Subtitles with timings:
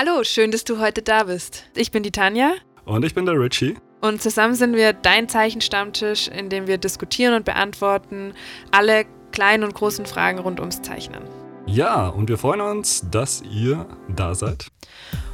[0.00, 1.64] Hallo, schön, dass du heute da bist.
[1.74, 2.52] Ich bin die Tanja.
[2.84, 3.74] Und ich bin der Richie.
[4.00, 8.32] Und zusammen sind wir dein Zeichenstammtisch, in dem wir diskutieren und beantworten
[8.70, 11.24] alle kleinen und großen Fragen rund ums Zeichnen.
[11.66, 14.68] Ja, und wir freuen uns, dass ihr da seid.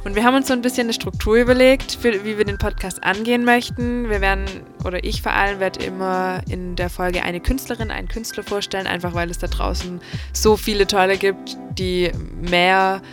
[0.03, 3.03] Und wir haben uns so ein bisschen eine Struktur überlegt, für, wie wir den Podcast
[3.03, 4.09] angehen möchten.
[4.09, 4.45] Wir werden,
[4.83, 9.13] oder ich vor allem, werde immer in der Folge eine Künstlerin, einen Künstler vorstellen, einfach
[9.13, 10.01] weil es da draußen
[10.33, 12.11] so viele tolle gibt, die
[12.41, 13.03] mehr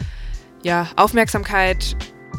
[0.62, 1.96] ja, Aufmerksamkeit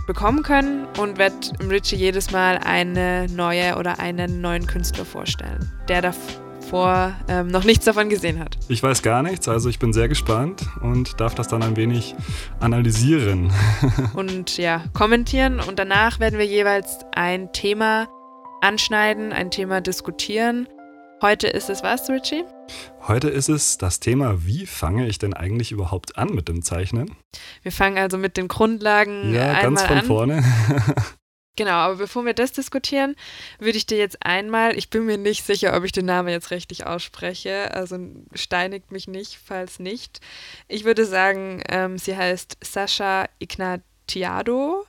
[0.07, 1.35] bekommen können und werde
[1.69, 7.85] Richie jedes Mal eine neue oder einen neuen Künstler vorstellen, der davor ähm, noch nichts
[7.85, 8.57] davon gesehen hat.
[8.67, 12.15] Ich weiß gar nichts, also ich bin sehr gespannt und darf das dann ein wenig
[12.59, 13.51] analysieren.
[14.13, 18.07] und ja, kommentieren und danach werden wir jeweils ein Thema
[18.61, 20.67] anschneiden, ein Thema diskutieren.
[21.23, 22.43] Heute ist es was, Richie?
[23.07, 27.15] Heute ist es das Thema, wie fange ich denn eigentlich überhaupt an mit dem Zeichnen?
[27.61, 30.05] Wir fangen also mit den Grundlagen ja, einmal ganz von an.
[30.05, 30.43] vorne.
[31.55, 33.15] Genau, aber bevor wir das diskutieren,
[33.59, 36.49] würde ich dir jetzt einmal, ich bin mir nicht sicher, ob ich den Namen jetzt
[36.49, 37.99] richtig ausspreche, also
[38.33, 40.19] steinigt mich nicht, falls nicht.
[40.67, 44.83] Ich würde sagen, ähm, sie heißt Sascha Ignatiado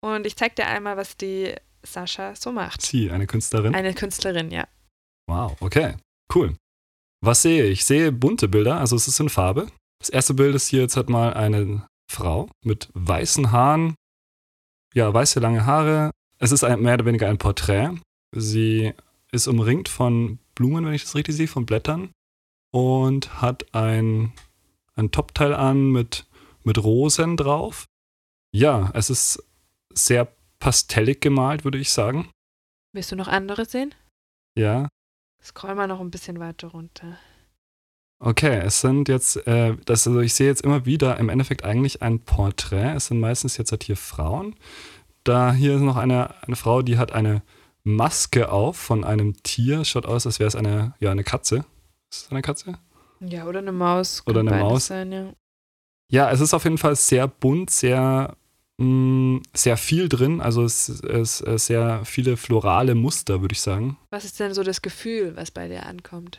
[0.00, 2.82] und ich zeige dir einmal, was die Sascha so macht.
[2.82, 3.72] Sie, eine Künstlerin?
[3.72, 4.66] Eine Künstlerin, ja.
[5.26, 5.96] Wow, okay,
[6.34, 6.56] cool.
[7.20, 7.80] Was sehe ich?
[7.80, 9.68] Ich sehe bunte Bilder, also es ist in Farbe.
[9.98, 13.94] Das erste Bild ist hier jetzt halt mal eine Frau mit weißen Haaren,
[14.94, 16.10] ja, weiße lange Haare.
[16.38, 17.90] Es ist ein, mehr oder weniger ein Porträt.
[18.32, 18.92] Sie
[19.32, 22.12] ist umringt von Blumen, wenn ich das richtig sehe, von Blättern
[22.72, 24.32] und hat ein,
[24.94, 26.26] ein Topteil an mit,
[26.62, 27.86] mit Rosen drauf.
[28.52, 29.42] Ja, es ist
[29.92, 32.30] sehr pastellig gemalt, würde ich sagen.
[32.92, 33.94] Willst du noch andere sehen?
[34.56, 34.88] Ja,
[35.44, 37.18] Scroll mal noch ein bisschen weiter runter.
[38.18, 42.00] Okay, es sind jetzt, äh, das, also ich sehe jetzt immer wieder im Endeffekt eigentlich
[42.00, 42.94] ein Porträt.
[42.94, 44.54] Es sind meistens jetzt halt hier Frauen.
[45.24, 47.42] Da hier ist noch eine, eine Frau, die hat eine
[47.82, 49.84] Maske auf von einem Tier.
[49.84, 51.66] Schaut aus, als wäre es eine, ja, eine Katze.
[52.10, 52.78] Ist es eine Katze?
[53.20, 54.22] Ja, oder eine Maus.
[54.26, 54.86] Oder eine Maus.
[54.86, 55.32] Sein, ja.
[56.10, 58.36] Ja, es ist auf jeden Fall sehr bunt, sehr,
[58.78, 60.40] mh, sehr viel drin.
[60.40, 63.98] Also es ist sehr viele florale Muster, würde ich sagen.
[64.10, 66.38] Was ist denn so das Gefühl, was bei dir ankommt?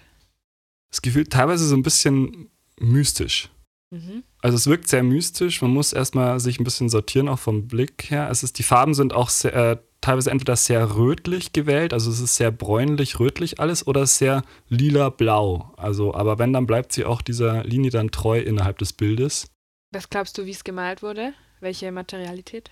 [0.91, 3.49] Das Gefühl teilweise so ein bisschen mystisch.
[3.91, 4.23] Mhm.
[4.41, 5.61] Also es wirkt sehr mystisch.
[5.61, 8.29] Man muss erstmal sich ein bisschen sortieren, auch vom Blick her.
[8.29, 12.19] Es ist, die Farben sind auch sehr, äh, teilweise entweder sehr rötlich gewählt, also es
[12.19, 15.73] ist sehr bräunlich-rötlich alles, oder sehr lila-blau.
[15.77, 19.47] Also, aber wenn, dann bleibt sie auch dieser Linie dann treu innerhalb des Bildes.
[19.91, 21.33] Was glaubst du, wie es gemalt wurde?
[21.65, 22.69] Welche Materialität?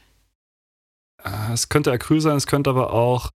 [1.23, 3.31] Äh, Es könnte Acryl sein, es könnte aber auch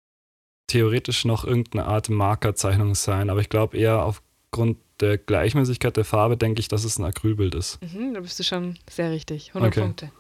[0.69, 3.29] theoretisch noch irgendeine Art Markerzeichnung sein.
[3.29, 7.57] Aber ich glaube eher aufgrund der Gleichmäßigkeit der Farbe denke ich, dass es ein Acrylbild
[7.57, 7.81] ist.
[7.83, 9.49] Mhm, da bist du schon sehr richtig.
[9.49, 9.81] 100 Okay.
[9.81, 10.13] Punkte.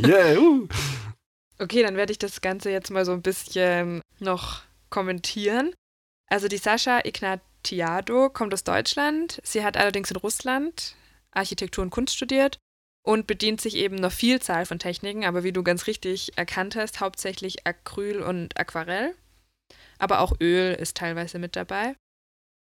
[0.08, 0.66] yeah, uh.
[1.58, 5.74] Okay, dann werde ich das Ganze jetzt mal so ein bisschen noch kommentieren.
[6.30, 9.38] Also die Sascha Ignatiado kommt aus Deutschland.
[9.44, 10.94] Sie hat allerdings in Russland
[11.32, 12.58] Architektur und Kunst studiert
[13.08, 17.00] und bedient sich eben einer Vielzahl von Techniken, aber wie du ganz richtig erkannt hast,
[17.00, 19.14] hauptsächlich Acryl und Aquarell.
[19.98, 21.96] Aber auch Öl ist teilweise mit dabei.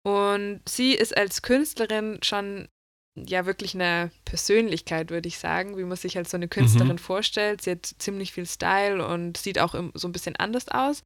[0.06, 2.68] Und sie ist als Künstlerin schon
[3.16, 7.62] ja wirklich eine Persönlichkeit, würde ich sagen, wie man sich als so eine Künstlerin vorstellt.
[7.62, 11.02] Sie hat ziemlich viel Style und sieht auch so ein bisschen anders aus.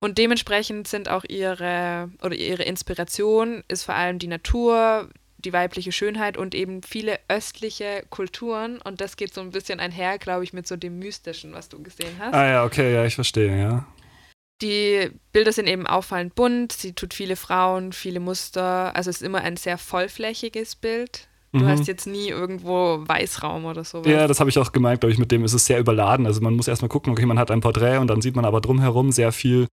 [0.00, 5.92] Und dementsprechend sind auch ihre oder ihre Inspiration ist vor allem die Natur, die weibliche
[5.92, 8.80] Schönheit und eben viele östliche Kulturen.
[8.82, 11.82] Und das geht so ein bisschen einher, glaube ich, mit so dem Mystischen, was du
[11.82, 12.34] gesehen hast.
[12.34, 13.86] Ah ja, okay, ja, ich verstehe, ja.
[14.60, 16.72] Die Bilder sind eben auffallend bunt.
[16.72, 18.94] Sie tut viele Frauen, viele Muster.
[18.96, 21.28] Also es ist immer ein sehr vollflächiges Bild.
[21.52, 21.68] Du Mhm.
[21.68, 24.10] hast jetzt nie irgendwo Weißraum oder sowas.
[24.10, 26.26] Ja, das habe ich auch gemerkt, glaube ich, mit dem ist es sehr überladen.
[26.26, 28.60] Also man muss erstmal gucken, okay, man hat ein Porträt und dann sieht man aber
[28.60, 29.66] drumherum sehr viel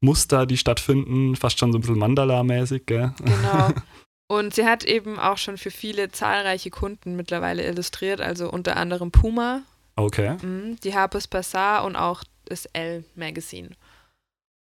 [0.00, 3.12] Muster, die stattfinden, fast schon so ein bisschen Mandala-mäßig, gell?
[3.22, 3.70] Genau.
[4.30, 9.10] Und sie hat eben auch schon für viele zahlreiche Kunden mittlerweile illustriert, also unter anderem
[9.10, 9.62] Puma,
[9.96, 10.36] Okay.
[10.42, 13.70] mhm, die Harper's Bazaar und auch das Elle Magazine.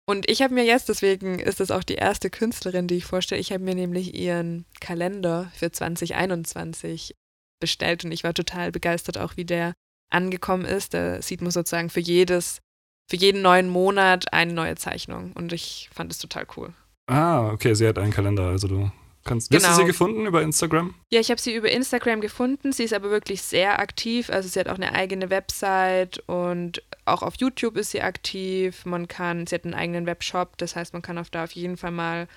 [0.06, 3.40] Und ich habe mir jetzt, deswegen ist das auch die erste Künstlerin, die ich vorstelle,
[3.40, 7.14] ich habe mir nämlich ihren Kalender für 2021
[7.60, 9.74] bestellt und ich war total begeistert auch, wie der
[10.10, 10.94] angekommen ist.
[10.94, 12.60] Da sieht man sozusagen für jedes,
[13.08, 16.72] für jeden neuen Monat eine neue Zeichnung und ich fand es total cool.
[17.06, 18.90] Ah, okay, sie hat einen Kalender, also du
[19.24, 19.52] kannst.
[19.52, 19.78] Hast du Genau.
[19.80, 20.94] sie gefunden über Instagram?
[21.10, 22.72] Ja, ich habe sie über Instagram gefunden.
[22.72, 24.30] Sie ist aber wirklich sehr aktiv.
[24.30, 28.84] Also sie hat auch eine eigene Website und auch auf YouTube ist sie aktiv.
[28.86, 31.76] Man kann, sie hat einen eigenen Webshop, das heißt, man kann auf da auf jeden
[31.76, 32.28] Fall mal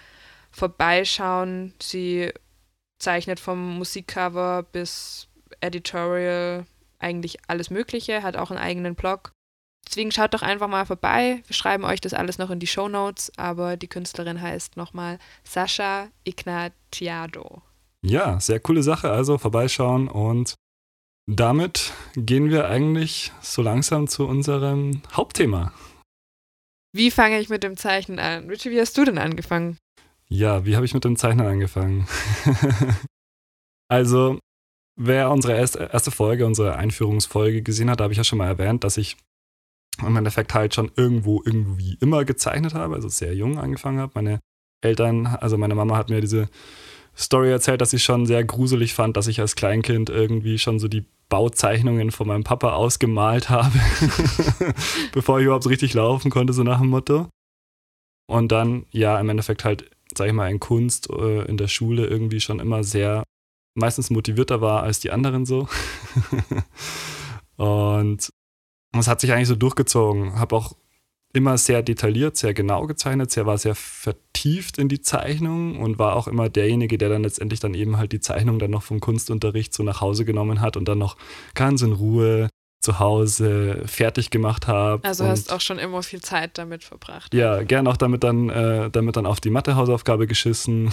[0.51, 1.73] vorbeischauen.
[1.81, 2.31] Sie
[2.99, 5.27] zeichnet vom Musikcover bis
[5.61, 6.65] Editorial
[6.99, 9.31] eigentlich alles Mögliche, hat auch einen eigenen Blog.
[9.87, 11.43] Deswegen schaut doch einfach mal vorbei.
[11.45, 15.19] Wir schreiben euch das alles noch in die Show Notes, aber die Künstlerin heißt nochmal
[15.43, 17.61] Sascha Ignatiado.
[18.01, 19.11] Ja, sehr coole Sache.
[19.11, 20.55] Also vorbeischauen und
[21.25, 25.71] damit gehen wir eigentlich so langsam zu unserem Hauptthema.
[26.93, 28.49] Wie fange ich mit dem Zeichnen an?
[28.49, 29.77] Richie, wie hast du denn angefangen?
[30.27, 32.07] Ja, wie habe ich mit dem Zeichnen angefangen?
[33.87, 34.37] also,
[34.95, 38.97] wer unsere erste Folge, unsere Einführungsfolge gesehen hat, habe ich ja schon mal erwähnt, dass
[38.97, 39.17] ich
[39.99, 44.11] im Endeffekt halt schon irgendwo irgendwie immer gezeichnet habe, also sehr jung angefangen habe.
[44.15, 44.39] Meine
[44.81, 46.49] Eltern, also meine Mama hat mir diese
[47.15, 50.87] Story erzählt, dass ich schon sehr gruselig fand, dass ich als Kleinkind irgendwie schon so
[50.87, 53.73] die Bauzeichnungen von meinem Papa ausgemalt habe,
[55.13, 57.27] bevor ich überhaupt richtig laufen konnte, so nach dem Motto.
[58.27, 62.07] Und dann, ja, im Endeffekt halt, sag ich mal, in Kunst äh, in der Schule
[62.07, 63.23] irgendwie schon immer sehr,
[63.75, 65.67] meistens motivierter war als die anderen so.
[67.57, 68.29] und
[68.99, 70.39] es hat sich eigentlich so durchgezogen.
[70.39, 70.73] Habe auch
[71.33, 76.15] immer sehr detailliert, sehr genau gezeichnet, sehr war sehr vertieft in die Zeichnung und war
[76.15, 79.73] auch immer derjenige, der dann letztendlich dann eben halt die Zeichnung dann noch vom Kunstunterricht
[79.73, 81.17] so nach Hause genommen hat und dann noch
[81.55, 82.49] ganz in Ruhe
[82.81, 85.03] zu Hause fertig gemacht habe.
[85.07, 87.33] Also hast auch schon immer viel Zeit damit verbracht.
[87.33, 90.91] Ja, gern auch damit dann, äh, damit dann auf die Mathehausaufgabe geschissen.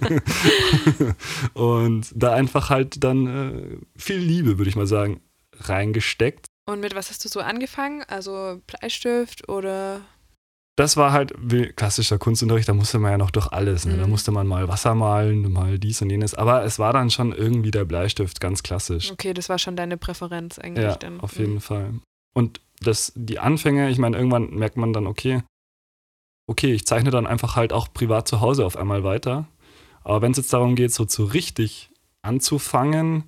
[1.54, 5.20] und da einfach halt dann äh, viel Liebe, würde ich mal sagen,
[5.60, 6.46] reingesteckt.
[6.72, 8.02] Und mit was hast du so angefangen?
[8.08, 10.00] Also Bleistift oder?
[10.76, 13.84] Das war halt wie klassischer Kunstunterricht, da musste man ja noch durch alles.
[13.84, 13.94] Ne?
[13.94, 13.98] Mhm.
[14.00, 16.34] Da musste man mal Wasser malen, mal dies und jenes.
[16.34, 19.12] Aber es war dann schon irgendwie der Bleistift, ganz klassisch.
[19.12, 21.20] Okay, das war schon deine Präferenz eigentlich ja, dann.
[21.20, 21.60] Auf jeden mhm.
[21.60, 21.94] Fall.
[22.34, 25.42] Und das, die Anfänge, ich meine, irgendwann merkt man dann, okay,
[26.46, 29.46] okay, ich zeichne dann einfach halt auch privat zu Hause auf einmal weiter.
[30.04, 31.90] Aber wenn es jetzt darum geht, so zu richtig
[32.22, 33.24] anzufangen,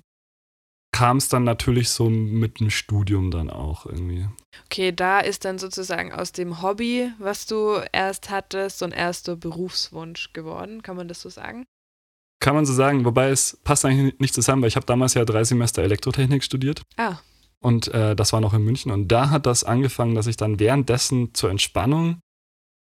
[0.95, 4.29] kam es dann natürlich so mit dem Studium dann auch irgendwie.
[4.63, 9.35] Okay, da ist dann sozusagen aus dem Hobby, was du erst hattest, so ein erster
[9.35, 10.83] Berufswunsch geworden.
[10.83, 11.65] Kann man das so sagen?
[12.39, 15.25] Kann man so sagen, wobei es passt eigentlich nicht zusammen, weil ich habe damals ja
[15.25, 16.81] drei Semester Elektrotechnik studiert.
[16.95, 17.17] Ah.
[17.59, 18.89] Und äh, das war noch in München.
[18.93, 22.21] Und da hat das angefangen, dass ich dann währenddessen zur Entspannung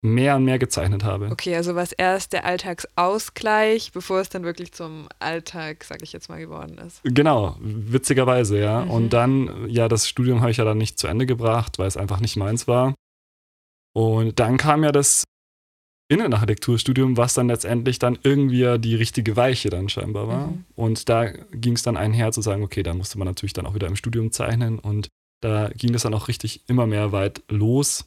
[0.04, 1.30] mehr und mehr gezeichnet habe.
[1.32, 6.28] Okay, also was erst der Alltagsausgleich, bevor es dann wirklich zum Alltag, sag ich jetzt
[6.30, 7.00] mal, geworden ist.
[7.04, 8.84] Genau, witzigerweise, ja.
[8.84, 8.92] Mhm.
[8.92, 11.98] Und dann, ja, das Studium habe ich ja dann nicht zu Ende gebracht, weil es
[11.98, 12.94] einfach nicht meins war.
[13.96, 15.24] Und dann kam ja das
[16.10, 20.48] Innenarchitekturstudium, was dann letztendlich dann irgendwie die richtige Weiche dann scheinbar war.
[20.48, 20.66] Mhm.
[20.76, 23.74] Und da ging es dann einher zu sagen, okay, da musste man natürlich dann auch
[23.74, 25.08] wieder im Studium zeichnen und
[25.42, 28.06] da ging es dann auch richtig immer mehr weit los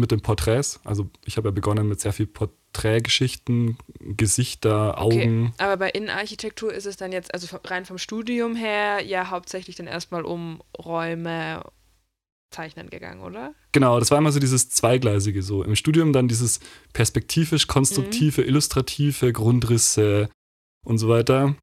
[0.00, 0.80] mit den Porträts.
[0.84, 5.52] Also ich habe ja begonnen mit sehr viel Porträtgeschichten, Gesichter, Augen.
[5.54, 9.76] Okay, aber bei Innenarchitektur ist es dann jetzt, also rein vom Studium her, ja hauptsächlich
[9.76, 11.62] dann erstmal um Räume
[12.50, 13.54] zeichnen gegangen, oder?
[13.72, 15.62] Genau, das war immer so dieses Zweigleisige so.
[15.62, 16.60] Im Studium dann dieses
[16.92, 18.48] perspektivisch konstruktive, mhm.
[18.48, 20.28] illustrative, Grundrisse
[20.84, 21.54] und so weiter.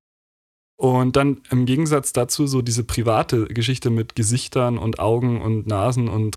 [0.80, 6.08] Und dann im Gegensatz dazu so diese private Geschichte mit Gesichtern und Augen und Nasen
[6.08, 6.36] und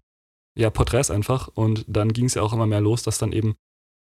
[0.56, 1.48] ja, Porträts einfach.
[1.48, 3.54] Und dann ging es ja auch immer mehr los, dass dann eben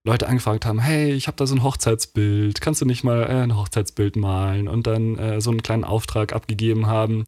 [0.05, 3.41] Leute angefragt haben, hey, ich habe da so ein Hochzeitsbild, kannst du nicht mal äh,
[3.41, 4.67] ein Hochzeitsbild malen?
[4.67, 7.25] Und dann äh, so einen kleinen Auftrag abgegeben haben.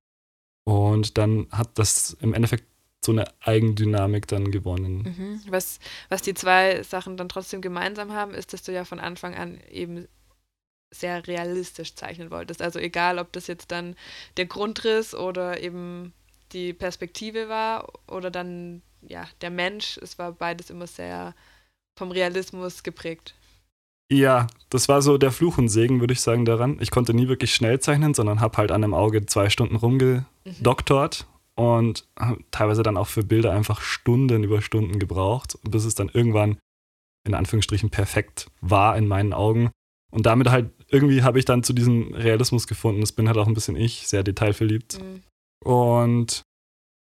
[0.65, 2.65] Und dann hat das im Endeffekt
[3.03, 5.15] so eine Eigendynamik dann gewonnen.
[5.17, 5.41] Mhm.
[5.49, 5.79] Was,
[6.09, 9.59] was die zwei Sachen dann trotzdem gemeinsam haben, ist, dass du ja von Anfang an
[9.71, 10.07] eben
[10.91, 12.61] sehr realistisch zeichnen wolltest.
[12.61, 13.95] Also egal, ob das jetzt dann
[14.37, 16.13] der Grundriss oder eben
[16.51, 21.33] die Perspektive war oder dann ja, der Mensch, es war beides immer sehr
[21.97, 23.35] vom Realismus geprägt.
[24.09, 26.77] Ja, das war so der Fluch und Segen, würde ich sagen, daran.
[26.79, 31.27] Ich konnte nie wirklich schnell zeichnen, sondern habe halt an einem Auge zwei Stunden rumgedoktort
[31.57, 31.63] mhm.
[31.63, 32.07] und
[32.51, 36.57] teilweise dann auch für Bilder einfach Stunden über Stunden gebraucht, bis es dann irgendwann
[37.27, 39.71] in Anführungsstrichen perfekt war in meinen Augen.
[40.09, 43.01] Und damit halt irgendwie habe ich dann zu diesem Realismus gefunden.
[43.01, 44.99] Das bin halt auch ein bisschen ich, sehr detailverliebt.
[45.01, 45.23] Mhm.
[45.69, 46.43] Und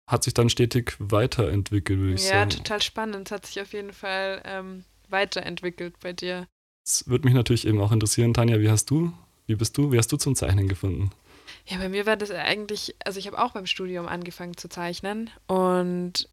[0.07, 2.51] hat sich dann stetig weiterentwickelt, würde ich ja, sagen.
[2.51, 3.29] Ja, total spannend.
[3.29, 6.47] Es hat sich auf jeden Fall ähm, weiterentwickelt bei dir.
[6.85, 9.13] Es würde mich natürlich eben auch interessieren, Tanja, wie hast du,
[9.47, 11.11] wie bist du, wie hast du zum Zeichnen gefunden?
[11.67, 15.31] Ja, bei mir war das eigentlich, also ich habe auch beim Studium angefangen zu zeichnen
[15.47, 16.29] und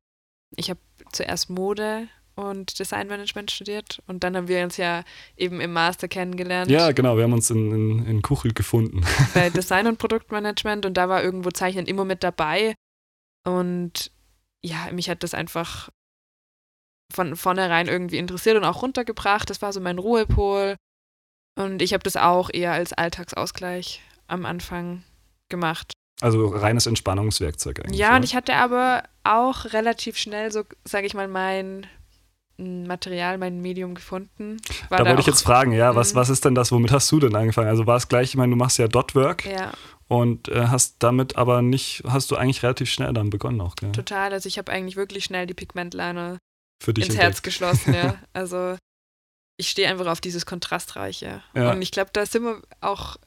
[0.56, 0.80] ich habe
[1.12, 5.04] zuerst Mode und Designmanagement studiert und dann haben wir uns ja
[5.38, 6.72] eben im Master kennengelernt.
[6.72, 9.04] Ja, genau, wir haben uns in, in, in Kuchel gefunden.
[9.36, 12.74] Bei Design und Produktmanagement und da war irgendwo Zeichnen immer mit dabei
[13.46, 14.12] und
[14.62, 15.90] ja, mich hat das einfach
[17.14, 19.50] von vornherein irgendwie interessiert und auch runtergebracht.
[19.50, 20.76] Das war so mein Ruhepol.
[21.58, 25.04] Und ich habe das auch eher als Alltagsausgleich am Anfang
[25.50, 25.92] gemacht.
[26.22, 28.00] Also reines Entspannungswerkzeug eigentlich.
[28.00, 28.18] Ja, oder?
[28.18, 31.88] und ich hatte aber auch relativ schnell so, sage ich mal, mein
[32.58, 34.58] Material, mein Medium gefunden.
[34.90, 36.18] War da wollte ich jetzt fragen, ja, was, Mhm.
[36.18, 37.70] was ist denn das, womit hast du denn angefangen?
[37.70, 39.72] Also war es gleich, ich meine, du machst ja Dotwork Ja,
[40.10, 43.92] und äh, hast damit aber nicht, hast du eigentlich relativ schnell dann begonnen auch, gell?
[43.92, 44.34] total.
[44.34, 46.40] Also ich habe eigentlich wirklich schnell die Pigmentliner
[46.84, 47.24] Für dich ins entdeckt.
[47.24, 48.18] Herz geschlossen, ja.
[48.34, 48.76] Also
[49.58, 51.44] ich stehe einfach auf dieses Kontrastreiche.
[51.54, 51.72] Ja.
[51.72, 53.18] Und ich glaube, da sind wir auch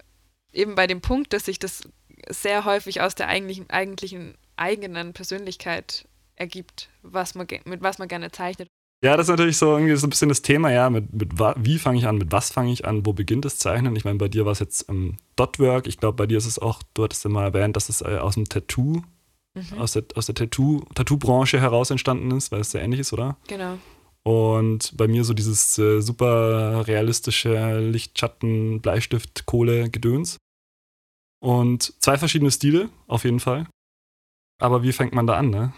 [0.52, 1.82] eben bei dem Punkt, dass sich das
[2.28, 8.32] sehr häufig aus der eigentlichen, eigentlichen eigenen Persönlichkeit ergibt, was man, mit was man gerne
[8.32, 8.68] zeichnet.
[9.04, 11.78] Ja, das ist natürlich so irgendwie so ein bisschen das Thema, ja, mit, mit wie
[11.78, 13.96] fange ich an, mit was fange ich an, wo beginnt das Zeichnen?
[13.96, 16.58] Ich meine, bei dir war es jetzt ähm, Dotwork, ich glaube, bei dir ist es
[16.60, 19.02] auch, du hattest ja mal erwähnt, dass es äh, aus dem Tattoo,
[19.54, 19.78] Mhm.
[19.80, 23.36] aus der, aus der Tattoo, Tattoo-Branche heraus entstanden ist, weil es sehr ähnlich ist, oder?
[23.48, 23.76] Genau.
[24.22, 30.38] Und bei mir so dieses äh, super realistische Lichtschatten, Bleistift, Kohle, Gedöns.
[31.42, 33.66] Und zwei verschiedene Stile, auf jeden Fall.
[34.58, 35.72] Aber wie fängt man da an, ne?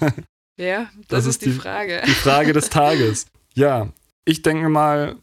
[0.56, 2.02] Ja, Das das, ist die, die- Frage.
[2.06, 3.26] Die Frage des Tages.
[3.54, 3.88] Ja,
[4.24, 5.16] ich denke mal,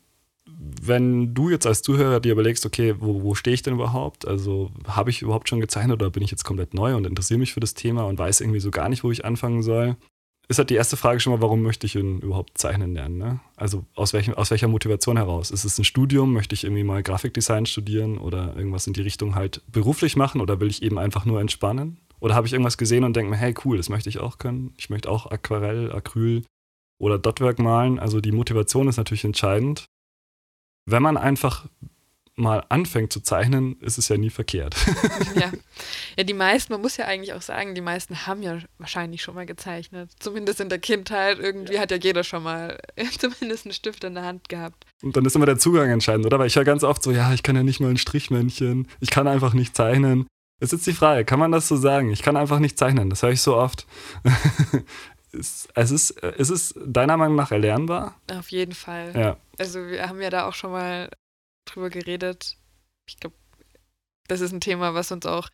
[0.83, 4.27] wenn du jetzt als Zuhörer dir überlegst, okay, wo, wo stehe ich denn überhaupt?
[4.27, 7.53] Also habe ich überhaupt schon gezeichnet oder bin ich jetzt komplett neu und interessiere mich
[7.53, 9.95] für das Thema und weiß irgendwie so gar nicht, wo ich anfangen soll?
[10.47, 13.17] Ist halt die erste Frage schon mal, warum möchte ich denn überhaupt zeichnen lernen?
[13.17, 13.39] Ne?
[13.55, 15.49] Also aus, welchem, aus welcher Motivation heraus?
[15.49, 16.33] Ist es ein Studium?
[16.33, 20.59] Möchte ich irgendwie mal Grafikdesign studieren oder irgendwas in die Richtung halt beruflich machen oder
[20.59, 21.99] will ich eben einfach nur entspannen?
[22.21, 24.73] Oder habe ich irgendwas gesehen und denke mir, hey cool, das möchte ich auch können.
[24.77, 26.43] Ich möchte auch Aquarell, Acryl
[26.99, 27.99] oder Dotwork malen.
[27.99, 29.85] Also die Motivation ist natürlich entscheidend.
[30.85, 31.67] Wenn man einfach
[32.35, 34.75] mal anfängt zu zeichnen, ist es ja nie verkehrt.
[35.35, 35.51] ja.
[36.15, 39.35] ja, die meisten, man muss ja eigentlich auch sagen, die meisten haben ja wahrscheinlich schon
[39.35, 40.11] mal gezeichnet.
[40.19, 41.39] Zumindest in der Kindheit.
[41.39, 42.79] Irgendwie hat ja jeder schon mal
[43.19, 44.85] zumindest einen Stift in der Hand gehabt.
[45.01, 46.37] Und dann ist immer der Zugang entscheidend, oder?
[46.37, 49.09] Weil ich höre ganz oft so, ja, ich kann ja nicht mal ein Strichmännchen, ich
[49.09, 50.27] kann einfach nicht zeichnen.
[50.61, 52.11] Jetzt ist jetzt die Frage, kann man das so sagen?
[52.11, 53.87] Ich kann einfach nicht zeichnen, das höre ich so oft.
[55.31, 58.15] es, es, ist, es ist deiner Meinung nach erlernbar?
[58.31, 59.11] Auf jeden Fall.
[59.15, 59.37] Ja.
[59.57, 61.09] Also wir haben ja da auch schon mal
[61.65, 62.57] drüber geredet.
[63.09, 63.35] Ich glaube,
[64.27, 65.49] das ist ein Thema, was uns auch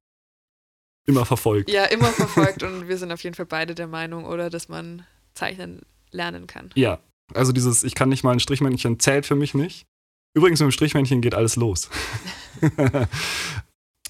[1.05, 1.71] Immer verfolgt.
[1.71, 5.05] ja immer verfolgt und wir sind auf jeden Fall beide der Meinung, oder, dass man
[5.33, 6.71] zeichnen lernen kann.
[6.75, 6.99] Ja,
[7.33, 9.87] also dieses, ich kann nicht mal ein Strichmännchen, zählt für mich nicht.
[10.33, 11.89] Übrigens, mit dem Strichmännchen geht alles los.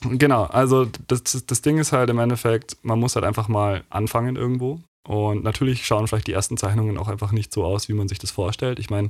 [0.01, 4.35] genau, also das, das Ding ist halt im Endeffekt, man muss halt einfach mal anfangen
[4.35, 4.81] irgendwo.
[5.07, 8.19] Und natürlich schauen vielleicht die ersten Zeichnungen auch einfach nicht so aus, wie man sich
[8.19, 8.77] das vorstellt.
[8.79, 9.09] Ich meine,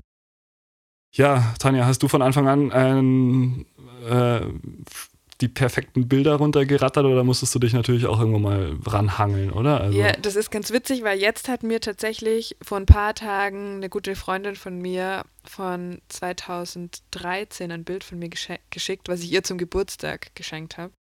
[1.13, 3.65] ja, Tanja, hast du von Anfang an ähm,
[4.08, 4.41] äh,
[5.41, 9.82] die perfekten Bilder runtergerattert oder musstest du dich natürlich auch irgendwo mal ranhangeln, oder?
[9.82, 13.75] Also, Ja, das ist ganz witzig, weil jetzt hat mir tatsächlich vor ein paar Tagen
[13.75, 19.44] eine gute Freundin von mir von 2013 ein Bild von mir geschickt, was ich ihr
[19.44, 20.94] zum Geburtstag geschenkt habe.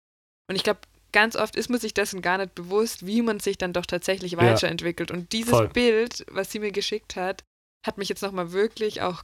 [0.49, 0.81] Und ich glaube,
[1.13, 4.33] ganz oft ist man sich dessen gar nicht bewusst, wie man sich dann doch tatsächlich
[4.33, 4.39] Ja.
[4.39, 5.11] weiterentwickelt.
[5.11, 5.69] Und dieses Voll.
[5.69, 7.43] Bild, was sie mir geschickt hat,
[7.87, 9.23] hat mich jetzt nochmal wirklich auch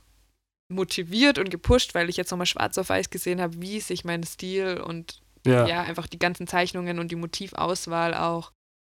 [0.73, 4.25] motiviert und gepusht, weil ich jetzt nochmal schwarz auf weiß gesehen habe, wie sich mein
[4.25, 5.67] Stil und ja.
[5.67, 5.83] ja.
[5.83, 8.53] einfach die ganzen Zeichnungen und die Motivauswahl auch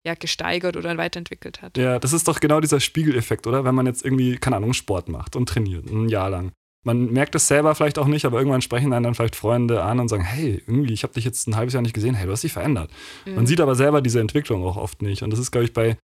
[0.06, 1.78] ja, gesteigert oder weiterentwickelt hat.
[1.78, 3.66] Ja, das ist doch genau dieser Spiegeleffekt, oder?
[3.66, 6.52] Wenn man jetzt irgendwie, keine Ahnung, Sport macht und trainiert, ein Jahr lang.
[6.86, 10.00] Man merkt es selber vielleicht auch nicht, aber irgendwann sprechen einen dann vielleicht Freunde an
[10.00, 12.32] und sagen, hey, irgendwie, ich habe dich jetzt ein halbes Jahr nicht gesehen, hey, du
[12.32, 12.92] hast dich verändert.
[13.26, 13.48] Man Mhm.
[13.48, 15.24] sieht aber selber diese Entwicklung auch oft nicht.
[15.24, 15.98] Und das ist, glaube ich, bei,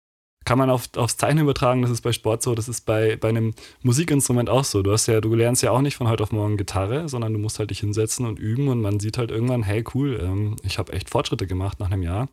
[0.49, 3.29] kann man auf, aufs Zeichnen übertragen, das ist bei Sport so, das ist bei, bei
[3.29, 3.53] einem
[3.83, 4.81] Musikinstrument auch so.
[4.83, 7.39] Du hast ja, du lernst ja auch nicht von heute auf morgen Gitarre, sondern du
[7.39, 10.79] musst halt dich hinsetzen und üben und man sieht halt irgendwann, hey, cool, ähm, ich
[10.79, 12.31] habe echt Fortschritte gemacht nach einem Jahr.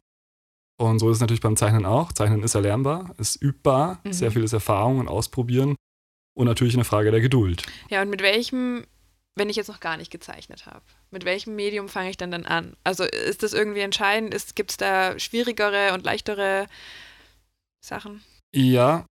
[0.77, 2.13] Und so ist es natürlich beim Zeichnen auch.
[2.13, 4.13] Zeichnen ist erlernbar, ist übbar, Mhm.
[4.13, 5.75] sehr viel ist Erfahrung und Ausprobieren
[6.37, 7.63] und natürlich eine Frage der Geduld.
[7.89, 8.85] Ja, und mit welchem,
[9.35, 12.45] wenn ich jetzt noch gar nicht gezeichnet habe, mit welchem Medium fange ich dann dann
[12.45, 12.77] an?
[12.85, 14.33] Also ist das irgendwie entscheidend?
[14.55, 16.67] Gibt es da schwierigere und leichtere
[17.85, 18.21] Sachen?
[18.53, 19.05] Ja,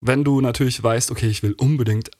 [0.00, 2.10] wenn du natürlich weißt, okay, ich will unbedingt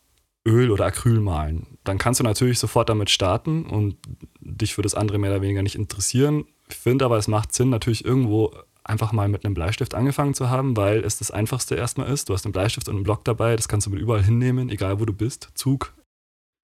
[0.46, 3.96] Öl oder Acryl malen, dann kannst du natürlich sofort damit starten und
[4.40, 6.44] dich für das andere mehr oder weniger nicht interessieren.
[6.68, 8.54] Ich finde aber, es macht Sinn, natürlich irgendwo
[8.84, 12.28] einfach mal mit einem Bleistift angefangen zu haben, weil es das Einfachste erstmal ist.
[12.28, 15.00] Du hast einen Bleistift und einen Block dabei, das kannst du mit überall hinnehmen, egal
[15.00, 15.50] wo du bist.
[15.54, 15.92] Zug,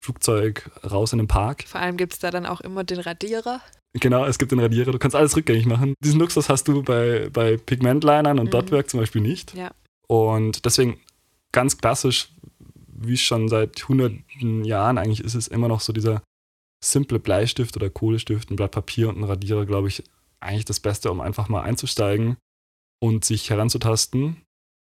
[0.03, 1.65] Flugzeug, raus in den Park.
[1.67, 3.61] Vor allem gibt es da dann auch immer den Radierer.
[3.95, 5.95] Genau, es gibt den Radierer, du kannst alles rückgängig machen.
[6.05, 8.51] Diesen Luxus hast du bei, bei Pigmentlinern und Mhm.
[8.51, 9.55] Dotwork zum Beispiel nicht.
[9.55, 9.71] Ja.
[10.07, 11.01] Und deswegen
[11.53, 12.29] ganz klassisch,
[12.89, 16.23] wie schon seit hunderten Jahren eigentlich ist es immer noch so dieser
[16.85, 20.05] simple Bleistift oder Kohlestift, ein Blatt Papier und ein Radierer, glaube ich,
[20.41, 22.37] eigentlich das Beste, um einfach mal einzusteigen
[23.01, 24.43] und sich heranzutasten.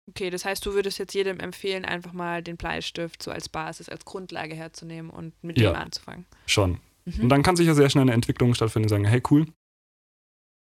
[0.09, 3.89] Okay, das heißt, du würdest jetzt jedem empfehlen, einfach mal den Bleistift so als Basis,
[3.89, 5.71] als Grundlage herzunehmen und mit Ja.
[5.73, 6.25] dem anzufangen.
[6.45, 6.79] Schon.
[7.05, 7.23] Mhm.
[7.23, 9.47] Und dann kann sich ja sehr schnell eine Entwicklung stattfinden und sagen, hey cool,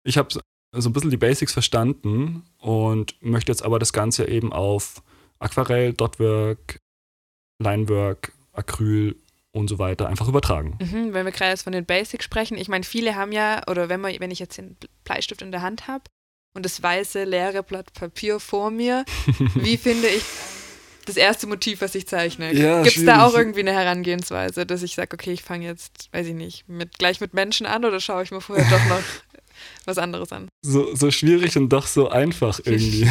[0.04, 4.52] Ich habe so ein bisschen die Basics verstanden und möchte jetzt aber das Ganze eben
[4.52, 5.02] auf
[5.40, 6.80] Aquarell, Dotwork,
[7.60, 9.16] Linework, Acryl
[9.52, 10.78] und so weiter einfach übertragen.
[10.80, 13.88] Mhm, wenn wir gerade jetzt von den Basics sprechen, ich meine, viele haben ja, oder
[13.88, 16.04] wenn, man, wenn ich jetzt den Bleistift in der Hand habe
[16.54, 19.04] und das weiße, leere Blatt Papier vor mir,
[19.54, 20.22] wie finde ich
[21.06, 22.54] das erste Motiv, was ich zeichne?
[22.54, 26.08] Ja, Gibt es da auch irgendwie eine Herangehensweise, dass ich sage, okay, ich fange jetzt,
[26.12, 29.02] weiß ich nicht, mit, gleich mit Menschen an oder schaue ich mir vorher doch noch
[29.84, 30.48] was anderes an?
[30.64, 33.08] So, so schwierig und doch so einfach irgendwie.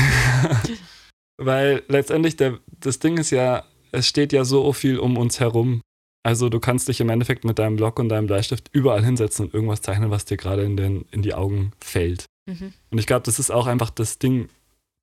[1.37, 5.81] Weil letztendlich der, das Ding ist ja, es steht ja so viel um uns herum.
[6.23, 9.53] Also du kannst dich im Endeffekt mit deinem Block und deinem Bleistift überall hinsetzen und
[9.53, 12.25] irgendwas zeichnen, was dir gerade in, den, in die Augen fällt.
[12.45, 12.73] Mhm.
[12.89, 14.49] Und ich glaube, das ist auch einfach das Ding.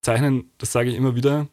[0.03, 1.49] Zeichnen, das sage ich immer wieder.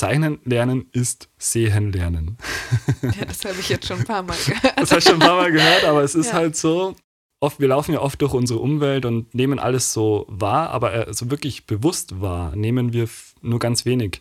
[0.00, 2.36] Zeichnen lernen ist sehen lernen.
[3.02, 4.74] Ja, das habe ich jetzt schon ein paar Mal gehört.
[4.78, 6.32] Das hast du schon ein paar Mal gehört, aber es ist Ja.
[6.34, 6.94] halt so,
[7.40, 11.14] oft, wir laufen ja oft durch unsere Umwelt und nehmen alles so wahr, aber äh,
[11.14, 13.08] so wirklich bewusst wahr nehmen wir
[13.42, 14.20] nur ganz wenig.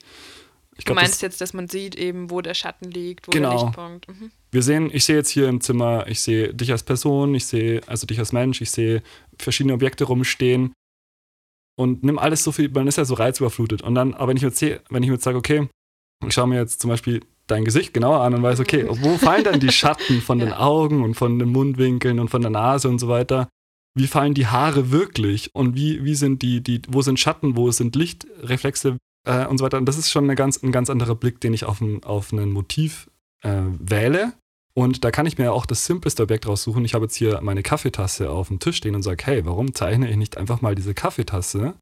[0.77, 3.31] Ich Du glaub, meinst das, jetzt, dass man sieht eben, wo der Schatten liegt, wo
[3.31, 3.49] Genau.
[3.57, 4.07] der Lichtpunkt.
[4.07, 4.31] Mhm.
[4.51, 7.81] wir sehen, ich sehe jetzt hier im Zimmer, ich sehe dich als Person, ich sehe
[7.87, 9.03] also dich als Mensch, ich sehe
[9.37, 10.71] verschiedene Objekte rumstehen
[11.79, 13.81] und nimm alles so viel, man ist ja so reizüberflutet.
[13.83, 15.69] Und dann, aber wenn ich jetzt sehe, wenn ich mir jetzt sage, okay,
[16.27, 19.45] ich schaue mir jetzt zum Beispiel dein Gesicht genauer an und weiß, okay, wo fallen
[19.45, 20.59] denn die Schatten von den Ja.
[20.59, 23.47] Augen und von den Mundwinkeln und von der Nase und so weiter?
[23.97, 25.55] Wie fallen die Haare wirklich?
[25.55, 29.63] Und wie, wie sind die, die, wo sind Schatten, wo sind Lichtreflexe äh, und so
[29.63, 29.77] weiter?
[29.77, 32.33] Und das ist schon eine ganz, ein ganz anderer Blick, den ich auf ein, auf
[32.33, 33.09] ein Motiv
[33.41, 34.33] äh, wähle.
[34.73, 36.85] Und da kann ich mir auch das simpleste Objekt raussuchen.
[36.85, 40.09] Ich habe jetzt hier meine Kaffeetasse auf dem Tisch stehen und sage, hey, warum zeichne
[40.09, 41.75] ich nicht einfach mal diese Kaffeetasse?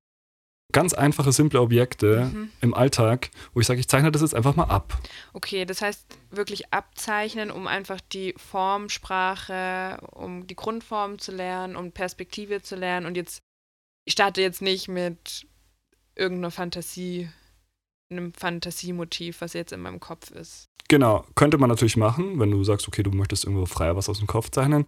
[0.73, 2.49] Ganz einfache, simple Objekte Mhm.
[2.59, 4.99] im Alltag, wo ich sage, ich zeichne das jetzt einfach mal ab.
[5.33, 11.91] Okay, das heißt wirklich abzeichnen, um einfach die Formsprache, um die Grundform zu lernen, um
[11.91, 13.05] Perspektive zu lernen.
[13.05, 13.39] Und jetzt,
[14.05, 15.47] ich starte jetzt nicht mit
[16.15, 17.29] irgendeiner Fantasie,
[18.09, 20.67] einem Fantasiemotiv, was jetzt in meinem Kopf ist.
[20.87, 24.19] Genau, könnte man natürlich machen, wenn du sagst, okay, du möchtest irgendwo frei was aus
[24.19, 24.85] dem Kopf zeichnen.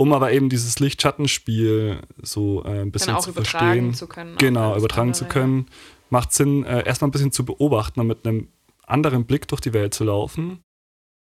[0.00, 3.94] Um aber eben dieses Licht-Schattenspiel so äh, ein bisschen Dann auch zu übertragen verstehen.
[3.94, 4.36] zu können.
[4.38, 5.66] Genau, übertragen andere, zu können.
[6.10, 8.48] Macht Sinn, äh, erstmal ein bisschen zu beobachten und mit einem
[8.86, 10.60] anderen Blick durch die Welt zu laufen.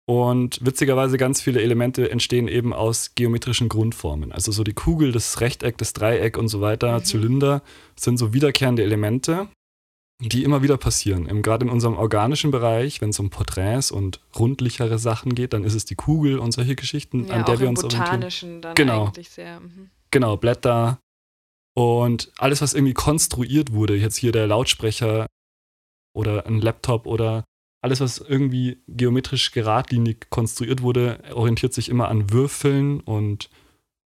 [0.08, 4.32] Und witzigerweise ganz viele Elemente entstehen eben aus geometrischen Grundformen.
[4.32, 7.04] Also so die Kugel, das Rechteck, das Dreieck und so weiter, Mhm.
[7.06, 7.64] Zylinder
[7.96, 9.48] sind so wiederkehrende Elemente,
[10.22, 11.42] die immer wieder passieren.
[11.42, 15.74] Gerade in unserem organischen Bereich, wenn es um Porträts und rundlichere Sachen geht, dann ist
[15.74, 18.06] es die Kugel und solche Geschichten, Ja, an der wir uns orientieren.
[18.06, 19.08] Botanischen dann Genau.
[19.08, 19.60] eigentlich sehr.
[19.60, 19.90] Mhm.
[20.12, 21.00] Genau, Blätter
[21.78, 25.28] und alles, was irgendwie konstruiert wurde, jetzt hier der Lautsprecher
[26.16, 27.44] oder ein Laptop oder
[27.84, 33.50] alles, was irgendwie geometrisch geradlinig konstruiert wurde, orientiert sich immer an Würfeln und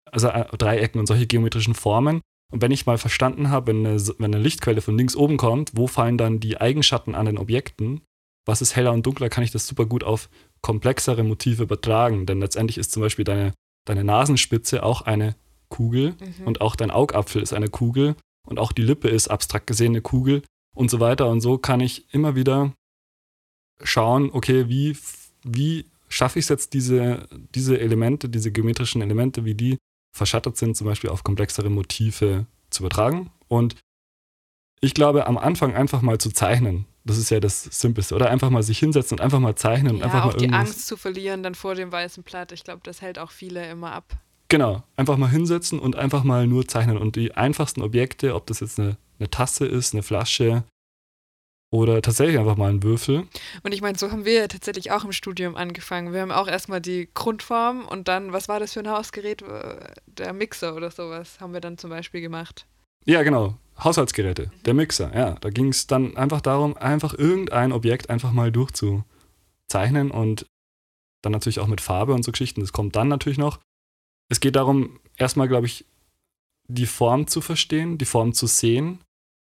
[0.09, 2.21] also äh, Dreiecken und solche geometrischen Formen.
[2.51, 5.71] Und wenn ich mal verstanden habe, wenn eine, wenn eine Lichtquelle von links oben kommt,
[5.75, 8.01] wo fallen dann die Eigenschatten an den Objekten?
[8.45, 9.29] Was ist heller und dunkler?
[9.29, 10.29] Kann ich das super gut auf
[10.61, 12.25] komplexere Motive übertragen?
[12.25, 13.53] Denn letztendlich ist zum Beispiel deine,
[13.85, 15.35] deine Nasenspitze auch eine
[15.67, 16.47] Kugel Mhm.
[16.47, 18.15] und auch dein Augapfel ist eine Kugel
[18.47, 21.27] und auch die Lippe ist abstrakt gesehen eine Kugel und so weiter.
[21.29, 22.71] Und so kann ich immer wieder
[23.83, 24.97] schauen, okay, wie,
[25.43, 29.77] wie schaffe ich es jetzt, diese, diese Elemente, diese geometrischen Elemente, wie die
[30.17, 33.31] verschattet sind, zum Beispiel auf komplexere Motive zu übertragen.
[33.47, 33.75] Und
[34.81, 38.15] ich glaube, am Anfang einfach mal zu zeichnen, das ist ja das Simpelste.
[38.15, 40.49] Oder einfach mal sich hinsetzen und einfach mal zeichnen und ja, einfach auch mal die.
[40.49, 42.51] Angst zu verlieren dann vor dem weißen Blatt.
[42.51, 44.17] Ich glaube, das hält auch viele immer ab.
[44.49, 46.97] Genau, einfach mal hinsetzen und einfach mal nur zeichnen.
[46.97, 50.63] Und die einfachsten Objekte, ob das jetzt eine, eine Tasse ist, eine Flasche
[51.69, 53.27] oder tatsächlich einfach mal ein Würfel.
[53.63, 56.13] Und ich meine, so haben wir ja tatsächlich auch im Studium angefangen.
[56.13, 59.41] Wir haben auch erstmal die Grundform und dann, was war das für ein Hausgerät?
[59.41, 59.77] Äh,
[60.07, 62.65] Der Mixer oder sowas haben wir dann zum Beispiel gemacht.
[63.05, 65.13] Ja, genau, Haushaltsgeräte, der Mixer.
[65.13, 70.45] Ja, da ging es dann einfach darum, einfach irgendein Objekt einfach mal durchzuzeichnen und
[71.21, 72.61] dann natürlich auch mit Farbe und so Geschichten.
[72.61, 73.59] Das kommt dann natürlich noch.
[74.29, 75.85] Es geht darum, erstmal, glaube ich,
[76.67, 78.99] die Form zu verstehen, die Form zu sehen.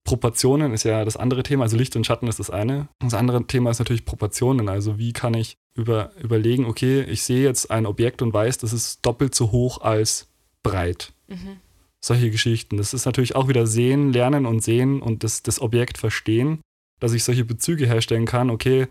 [0.07, 2.87] Proportionen ist ja das andere Thema, also Licht und Schatten ist das eine.
[2.99, 7.43] Das andere Thema ist natürlich Proportionen, also wie kann ich über, überlegen, okay, ich sehe
[7.43, 10.29] jetzt ein Objekt und weiß, das ist doppelt so hoch als
[10.63, 11.11] breit.
[11.27, 11.57] Mhm.
[11.99, 12.77] Solche Geschichten.
[12.77, 16.61] Das ist natürlich auch wieder sehen, lernen und sehen und das, das Objekt verstehen,
[17.01, 18.87] dass ich solche Bezüge herstellen kann, okay,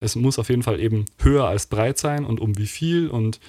[0.00, 3.40] es muss auf jeden Fall eben höher als breit sein und um wie viel und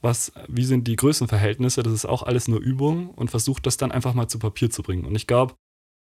[0.00, 3.90] was, wie sind die Größenverhältnisse, das ist auch alles nur Übung und versucht das dann
[3.90, 5.04] einfach mal zu Papier zu bringen.
[5.04, 5.54] Und ich glaube,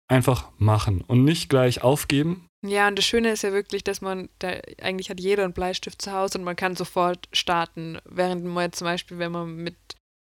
[0.08, 2.46] einfach machen und nicht gleich aufgeben.
[2.66, 6.00] Ja, und das Schöne ist ja wirklich, dass man, da, eigentlich hat jeder einen Bleistift
[6.00, 7.98] zu Hause und man kann sofort starten.
[8.06, 9.76] Während man jetzt zum Beispiel, wenn man mit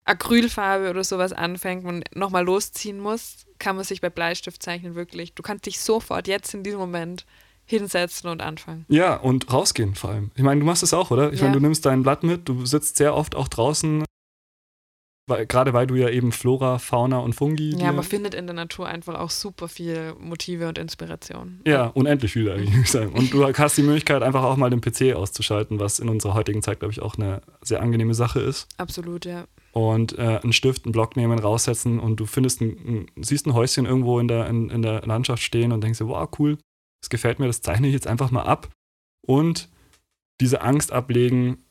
[0.04, 5.42] Acrylfarbe oder sowas anfängt und nochmal losziehen muss, kann man sich bei Bleistiftzeichnen wirklich, du
[5.42, 7.24] kannst dich sofort jetzt in diesem Moment
[7.66, 8.84] hinsetzen und anfangen.
[8.88, 10.30] Ja, und rausgehen vor allem.
[10.34, 11.32] Ich meine, du machst das auch, oder?
[11.32, 11.46] Ich Ja.
[11.46, 14.04] meine, du nimmst dein Blatt mit, du sitzt sehr oft auch draußen,
[15.26, 17.76] weil, gerade weil du ja eben Flora, Fauna und Fungi.
[17.78, 21.60] Ja, man findet in der Natur einfach auch super viel Motive und Inspiration.
[21.66, 23.12] ja, unendlich viel eigentlich, sagen.
[23.12, 26.62] Und du hast die Möglichkeit, einfach auch mal den PC auszuschalten, was in unserer heutigen
[26.62, 28.68] Zeit, glaube ich, auch eine sehr angenehme Sache ist.
[28.76, 29.46] Absolut, ja.
[29.72, 33.54] Und äh, einen Stift, einen Block nehmen, raussetzen und du findest ein, ein, siehst ein
[33.54, 36.58] Häuschen irgendwo in der, in, in der Landschaft stehen und denkst dir, wow, cool,
[37.02, 38.70] das gefällt mir, das zeichne ich jetzt einfach mal ab.
[39.26, 39.70] Und
[40.40, 41.63] diese Angst ablegen,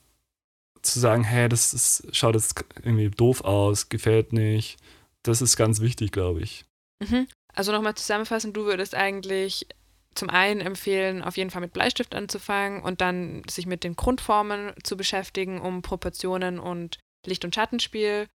[0.83, 4.77] zu sagen, hey, das ist, schaut jetzt irgendwie doof aus, gefällt nicht.
[5.23, 6.65] Das ist ganz wichtig, glaube ich.
[7.01, 7.27] Mhm.
[7.53, 9.67] Also nochmal zusammenfassend, du würdest eigentlich
[10.15, 14.73] zum einen empfehlen, auf jeden Fall mit Bleistift anzufangen und dann sich mit den Grundformen
[14.83, 18.27] zu beschäftigen, um Proportionen und Licht- und Schattenspiel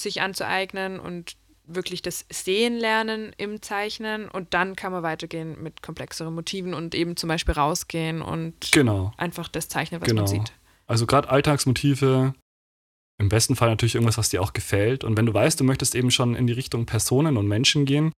[0.00, 5.82] sich anzueignen und wirklich das Sehen lernen im Zeichnen und dann kann man weitergehen mit
[5.82, 9.12] komplexeren Motiven und eben zum Beispiel rausgehen und Genau.
[9.16, 10.22] einfach das zeichnen, was Genau.
[10.22, 10.52] man sieht.
[10.92, 12.34] Also gerade Alltagsmotive,
[13.18, 15.04] im besten Fall natürlich irgendwas, was dir auch gefällt.
[15.04, 18.12] Und wenn du weißt, du möchtest eben schon in die Richtung Personen und Menschen gehen,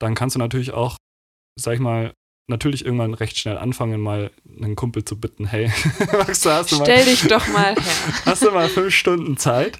[0.00, 0.96] dann kannst du natürlich auch,
[1.56, 2.12] sag ich mal,
[2.48, 5.70] natürlich irgendwann recht schnell anfangen, mal einen Kumpel zu bitten, hey,
[6.12, 7.92] Max, hast du mal, Stell dich doch mal her.
[8.26, 9.78] hast du mal fünf Stunden Zeit?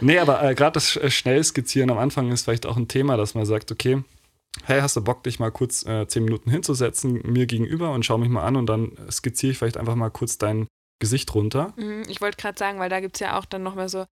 [0.00, 3.34] Nee, aber äh, gerade das äh, Schnellskizzieren am Anfang ist vielleicht auch ein Thema, dass
[3.34, 4.02] man sagt, okay,
[4.64, 8.16] hey, hast du Bock, dich mal kurz äh, zehn Minuten hinzusetzen, mir gegenüber und schau
[8.16, 10.66] mich mal an und dann skizziere ich vielleicht einfach mal kurz dein
[10.98, 11.72] Gesicht runter.
[11.76, 14.06] Mhm, Ich wollte gerade sagen, weil da gibt es ja auch dann nochmal so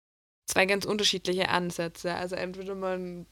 [0.45, 2.13] zwei ganz unterschiedliche Ansätze.
[2.13, 3.25] Also entweder man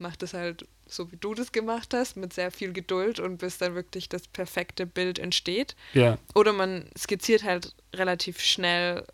[0.00, 3.58] macht es halt so, wie du das gemacht hast, mit sehr viel Geduld und bis
[3.58, 5.74] dann wirklich das perfekte Bild entsteht.
[5.94, 9.04] Ja, Oder man skizziert halt relativ schnell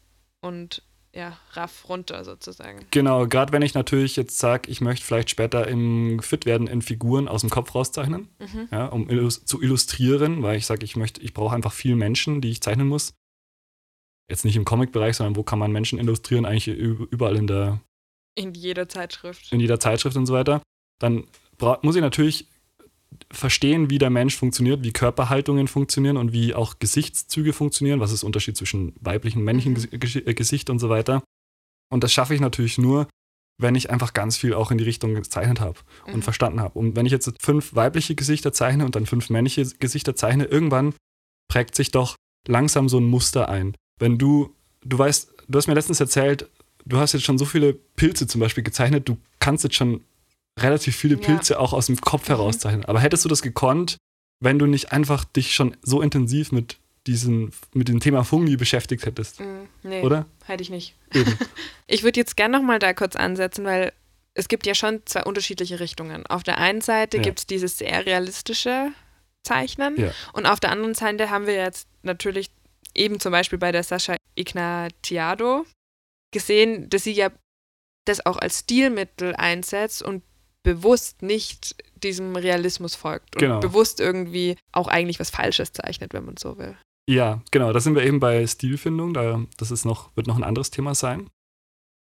[0.43, 0.83] und
[1.15, 2.87] ja, raff runter sozusagen.
[2.91, 6.83] Genau, gerade wenn ich natürlich jetzt sage, ich möchte vielleicht später im fit werden in
[6.83, 8.69] Figuren aus dem Kopf rauszeichnen, Mhm.
[8.73, 12.41] ja, um illus zu illustrieren, weil ich sage, ich möchte, ich brauche einfach viel Menschen,
[12.41, 13.15] die ich zeichnen muss.
[14.31, 16.45] Jetzt nicht im Comic-Bereich, sondern wo kann man Menschen illustrieren?
[16.47, 17.81] Eigentlich überall in der,
[18.37, 19.53] In jeder Zeitschrift.
[19.53, 20.63] in jeder Zeitschrift und so weiter.
[21.01, 21.25] Dann
[21.83, 22.49] muss ich natürlich
[23.33, 28.01] verstehen, wie der Mensch funktioniert, wie Körperhaltungen funktionieren und wie auch Gesichtszüge funktionieren.
[28.01, 29.89] Was ist der Unterschied zwischen weiblichen und männlichen Mhm.
[29.93, 31.23] Äh, Gesicht und so weiter.
[31.93, 33.07] Und das schaffe ich natürlich nur,
[33.61, 36.23] wenn ich einfach ganz viel auch in die Richtung gezeichnet habe und Mhm.
[36.23, 36.77] verstanden habe.
[36.79, 40.95] Und wenn ich jetzt fünf weibliche Gesichter zeichne und dann fünf männliche Gesichter zeichne, irgendwann
[41.49, 42.17] prägt sich doch
[42.49, 43.77] langsam so ein Muster ein.
[43.99, 44.55] Wenn du,
[44.85, 46.49] du weißt, du hast mir letztens erzählt,
[46.85, 50.05] du hast jetzt schon so viele Pilze zum Beispiel gezeichnet, du kannst jetzt schon
[50.59, 51.21] relativ viele Ja.
[51.23, 52.35] Pilze auch aus dem Kopf Mhm.
[52.35, 52.85] herauszeichnen.
[52.85, 53.97] Aber hättest du das gekonnt,
[54.41, 59.05] wenn du nicht einfach dich schon so intensiv mit diesem, mit dem Thema Fungi beschäftigt
[59.07, 59.69] hättest, Mhm.
[59.83, 60.27] Nee, oder?
[60.47, 60.95] hätte ich nicht.
[61.13, 61.37] Eben.
[61.87, 63.93] Ich würde jetzt gerne nochmal da kurz ansetzen, weil
[64.33, 66.27] es gibt ja schon zwei unterschiedliche Richtungen.
[66.27, 67.23] Auf der einen Seite Ja.
[67.23, 68.89] gibt es dieses sehr realistische
[69.43, 70.11] Zeichnen Ja.
[70.33, 72.51] und auf der anderen Seite haben wir jetzt natürlich
[72.95, 75.65] eben zum Beispiel bei der Sascha Ignatiado
[76.33, 77.31] gesehen, dass sie ja
[78.07, 80.23] das auch als Stilmittel einsetzt und
[80.63, 83.61] bewusst nicht diesem Realismus folgt und Genau.
[83.61, 86.77] bewusst irgendwie auch eigentlich was Falsches zeichnet, wenn man so will.
[87.09, 90.45] Ja, genau, da sind wir eben bei Stilfindung, da, das ist noch, wird noch ein
[90.45, 91.29] anderes Thema sein.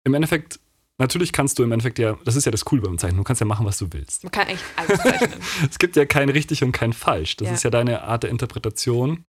[0.04, 0.60] Im Endeffekt,
[0.98, 3.40] natürlich kannst du im Endeffekt ja, das ist ja das Coole beim Zeichnen, du kannst
[3.40, 4.22] ja machen, was du willst.
[4.22, 5.40] Man kann eigentlich alles zeichnen.
[5.70, 7.36] Es gibt ja kein richtig und kein falsch.
[7.36, 7.54] Das Ja.
[7.54, 9.24] ist ja deine Art der Interpretation.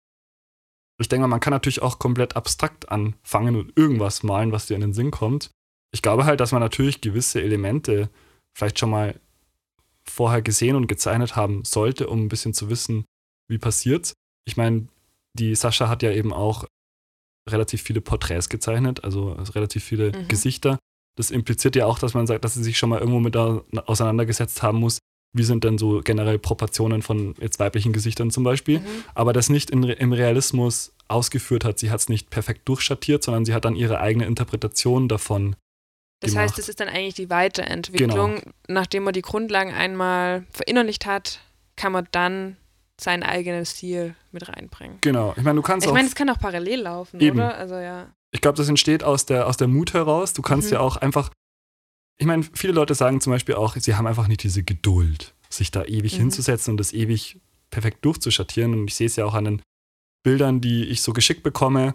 [1.00, 4.74] Ich denke mal, man kann natürlich auch komplett abstrakt anfangen und irgendwas malen, was dir
[4.74, 5.50] in den Sinn kommt.
[5.92, 8.10] Ich glaube halt, dass man natürlich gewisse Elemente
[8.56, 9.18] vielleicht schon mal
[10.06, 13.04] vorher gesehen und gezeichnet haben sollte, um ein bisschen zu wissen,
[13.48, 14.14] wie passiert's.
[14.46, 14.86] Ich meine,
[15.32, 16.64] die Sascha hat ja eben auch
[17.48, 20.28] relativ viele Porträts gezeichnet, also relativ viele Mhm.
[20.28, 20.78] Gesichter.
[21.16, 23.62] Das impliziert ja auch, dass man sagt, dass sie sich schon mal irgendwo mit da
[23.86, 24.98] auseinandergesetzt haben muss,
[25.34, 28.86] wie sind denn so generell Proportionen von jetzt weiblichen Gesichtern zum Beispiel, Mhm.
[29.14, 31.78] aber das nicht in, im Realismus ausgeführt hat.
[31.78, 35.56] Sie hat es nicht perfekt durchschattiert, sondern sie hat dann ihre eigene Interpretation davon.
[36.20, 36.44] Das gemacht.
[36.50, 38.36] heißt, es ist dann eigentlich die Weiterentwicklung.
[38.36, 38.50] Genau.
[38.68, 41.40] Nachdem man die Grundlagen einmal verinnerlicht hat,
[41.76, 42.56] kann man dann
[42.98, 44.98] seinen eigenen Stil mit reinbringen.
[45.00, 45.34] Genau.
[45.36, 45.94] Ich meine, du kannst Ich auch.
[45.94, 47.38] meine, es kann auch parallel laufen, Eben.
[47.38, 47.56] oder?
[47.56, 48.14] Also ja.
[48.30, 50.32] Ich glaube, das entsteht aus der, aus der Mut heraus.
[50.32, 50.74] Du kannst Mhm.
[50.74, 51.30] ja auch einfach.
[52.18, 55.70] Ich meine, viele Leute sagen zum Beispiel auch, sie haben einfach nicht diese Geduld, sich
[55.70, 56.18] da ewig Mhm.
[56.22, 58.72] hinzusetzen und das ewig perfekt durchzuschattieren.
[58.72, 59.62] Und ich sehe es ja auch an den
[60.24, 61.94] Bildern, die ich so geschickt bekomme.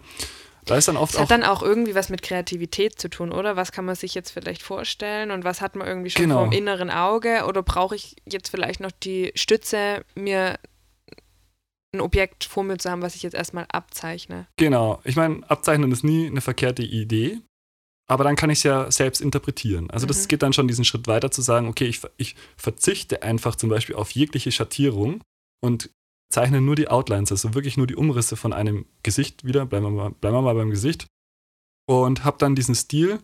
[0.66, 1.22] Da ist dann oft auch.
[1.22, 3.56] hat dann auch irgendwie was mit Kreativität zu tun, oder?
[3.56, 6.44] Was kann man sich jetzt vielleicht vorstellen und was hat man irgendwie schon Genau.
[6.44, 7.46] vom inneren Auge?
[7.48, 10.58] Oder brauche ich jetzt vielleicht noch die Stütze, mir
[11.92, 14.46] ein Objekt vor mir zu haben, was ich jetzt erstmal abzeichne?
[14.58, 15.00] Genau.
[15.04, 17.38] Ich meine, abzeichnen ist nie eine verkehrte Idee.
[18.10, 19.88] Aber dann kann ich es ja selbst interpretieren.
[19.90, 20.28] Also das Mhm.
[20.28, 23.94] geht dann schon diesen Schritt weiter zu sagen, okay, ich, ich verzichte einfach zum Beispiel
[23.94, 25.22] auf jegliche Schattierung
[25.62, 25.90] und
[26.32, 29.90] zeichne nur die Outlines, also wirklich nur die Umrisse von einem Gesicht wieder, bleiben wir
[29.90, 31.06] mal, bleiben wir mal beim Gesicht
[31.88, 33.18] und habe dann diesen Stil,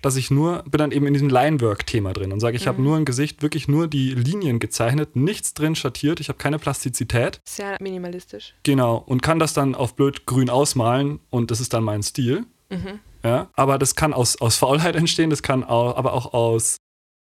[0.00, 2.84] dass ich nur, bin dann eben in diesem Linework-Thema drin und sage, ich habe Mhm.
[2.84, 7.40] nur ein Gesicht, wirklich nur die Linien gezeichnet, nichts drin schattiert, ich habe keine Plastizität,
[7.48, 8.54] Sehr minimalistisch.
[8.64, 12.44] genau, und kann das dann auf blöd grün ausmalen und das ist dann mein Stil.
[12.70, 12.98] Mhm.
[13.24, 16.76] Ja, aber das kann aus, aus Faulheit entstehen, das kann auch, aber auch aus,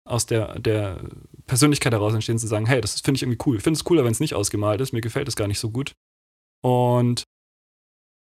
[0.07, 1.01] aus der, der
[1.47, 3.57] Persönlichkeit heraus entstehen, zu sagen, hey, das finde ich irgendwie cool.
[3.57, 5.71] Ich finde es cooler, wenn es nicht ausgemalt ist, mir gefällt es gar nicht so
[5.71, 5.93] gut.
[6.63, 7.25] Und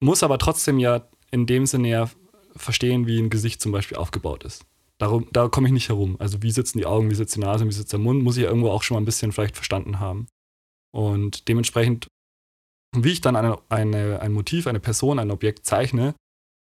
[0.01, 2.09] muss aber trotzdem ja in dem Sinne ja
[2.55, 4.65] verstehen, wie ein Gesicht zum Beispiel aufgebaut ist.
[4.97, 6.15] Darum, da komme ich nicht herum.
[6.19, 8.43] Also wie sitzen die Augen, wie sitzt die Nase, wie sitzt der Mund, muss ich
[8.43, 10.27] ja irgendwo auch schon mal ein bisschen vielleicht verstanden haben.
[10.93, 12.07] Und dementsprechend,
[12.95, 16.13] wie ich dann eine, eine, ein Motiv, eine Person, ein Objekt zeichne,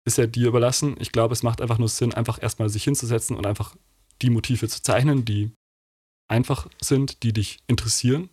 [0.09, 0.95] ist ja dir überlassen.
[0.99, 3.75] Ich glaube, es macht einfach nur Sinn, einfach erstmal sich hinzusetzen und einfach
[4.21, 5.51] die Motive zu zeichnen, die
[6.27, 8.29] einfach sind, die dich interessieren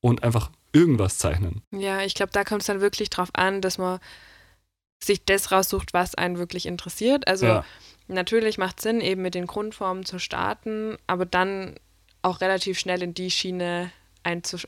[0.00, 1.62] und einfach irgendwas zeichnen.
[1.70, 4.00] Ja, ich glaube, da kommt es dann wirklich drauf an, dass man
[5.02, 7.28] sich das raussucht, was einen wirklich interessiert.
[7.28, 7.64] Also ja,
[8.08, 11.76] natürlich macht Sinn, eben mit den Grundformen zu starten, aber dann
[12.22, 13.92] auch relativ schnell in die Schiene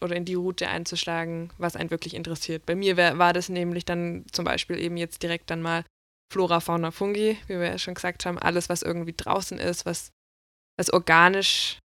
[0.01, 2.65] oder in die Route einzuschlagen, was einen wirklich interessiert.
[2.65, 5.85] Bei mir war das nämlich dann zum Beispiel eben jetzt direkt dann mal
[6.31, 10.11] Flora, Fauna, Fungi, wie wir ja schon gesagt haben, alles, was irgendwie draußen ist, was,
[10.79, 11.79] was organisch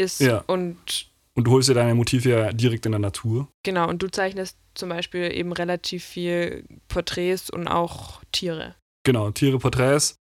[0.00, 0.44] ist Ja.
[0.46, 3.48] und und du holst dir deine Motive ja direkt in der Natur.
[3.64, 8.74] Genau, und du zeichnest zum Beispiel eben relativ viel Porträts und auch Tiere.
[9.06, 10.16] Genau, Tiere, Porträts.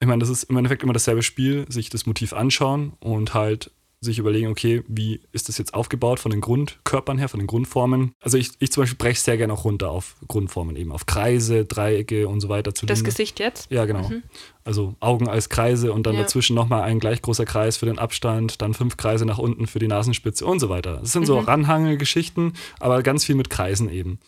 [0.00, 3.70] Ich meine, das ist im Endeffekt immer dasselbe Spiel, sich das Motiv anschauen und halt
[4.00, 8.12] sich überlegen, okay, wie ist das jetzt aufgebaut von den Grundkörpern her, von den Grundformen.
[8.22, 11.64] Also ich, ich zum Beispiel breche sehr gerne auch runter auf Grundformen, eben auf Kreise,
[11.64, 12.70] Dreiecke und so weiter.
[12.72, 13.02] Das Zylinder.
[13.02, 13.70] Gesicht jetzt?
[13.70, 14.08] Ja, genau.
[14.08, 14.22] Mhm.
[14.64, 16.22] Also Augen als Kreise und dann Ja.
[16.22, 19.78] dazwischen nochmal ein gleich großer Kreis für den Abstand, dann fünf Kreise nach unten für
[19.78, 20.98] die Nasenspitze und so weiter.
[20.98, 21.46] Das sind so Mhm.
[21.46, 24.18] Ranhangelgeschichten, aber ganz viel mit Kreisen eben.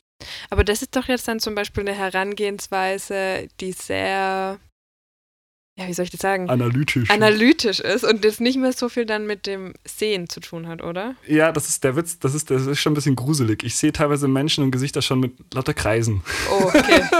[0.50, 4.58] Aber das ist doch jetzt dann zum Beispiel eine Herangehensweise, die sehr,
[5.78, 7.08] ja, wie soll ich das sagen, Analytisch.
[7.10, 10.82] analytisch ist und das nicht mehr so viel dann mit dem Sehen zu tun hat,
[10.82, 11.14] oder?
[11.26, 13.62] ja, das ist der Witz, das ist, das ist schon ein bisschen gruselig.
[13.62, 16.22] Ich sehe teilweise Menschen und Gesichter schon mit lauter Kreisen.
[16.50, 17.02] Oh, okay.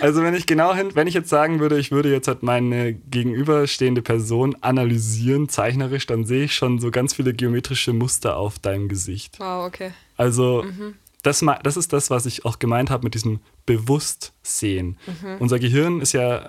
[0.00, 2.92] Also wenn ich genau hin, wenn ich jetzt sagen würde, ich würde jetzt halt meine
[2.94, 8.88] gegenüberstehende Person analysieren, zeichnerisch, dann sehe ich schon so ganz viele geometrische Muster auf deinem
[8.88, 9.40] Gesicht.
[9.40, 9.90] wow, okay.
[10.16, 10.94] Also Mhm.
[11.24, 14.96] das, das ist das, was ich auch gemeint habe mit diesem Bewusstsehen.
[15.06, 15.36] Mhm.
[15.40, 16.48] Unser Gehirn ist ja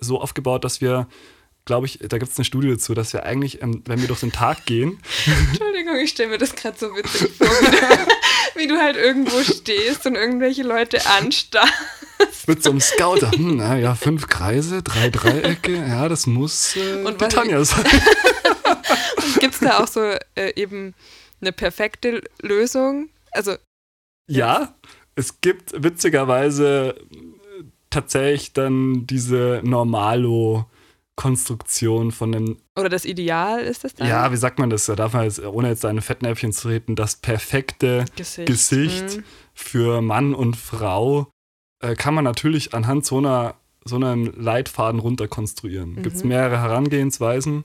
[0.00, 1.06] so aufgebaut, dass wir,
[1.64, 4.20] glaube ich, da gibt es eine Studie dazu, dass wir eigentlich, ähm, wenn wir durch
[4.20, 5.00] den Tag gehen,
[5.50, 8.12] Entschuldigung, ich stelle mir das gerade so witzig vor, wie du,
[8.60, 12.48] wie du halt irgendwo stehst und irgendwelche Leute anstarrst.
[12.48, 17.02] mit so einem Scouter, hm, na ja, fünf Kreise, drei Dreiecke, ja, das muss äh,
[17.04, 17.84] Und die Tanja sein.
[19.40, 20.00] Gibt es da auch so
[20.34, 20.94] äh, eben
[21.40, 23.08] eine perfekte Lösung?
[23.32, 23.56] Also,
[24.28, 24.74] Ja,
[25.14, 26.94] es gibt witzigerweise
[27.90, 34.08] tatsächlich dann diese Normalo-Konstruktion von einem, oder das Ideal ist das dann?
[34.08, 34.86] ja, wie sagt man das?
[34.86, 38.46] Da darf man jetzt, ohne jetzt seine Fettnäpfchen zu treten, das perfekte Gesicht.
[38.46, 39.18] Gesicht.
[39.18, 39.24] Mhm.
[39.54, 41.30] für Mann und Frau
[41.82, 45.94] äh, kann man natürlich anhand so einer so einem Leitfaden runterkonstruieren.
[45.94, 46.02] Mhm.
[46.02, 47.64] Gibt es mehrere Herangehensweisen.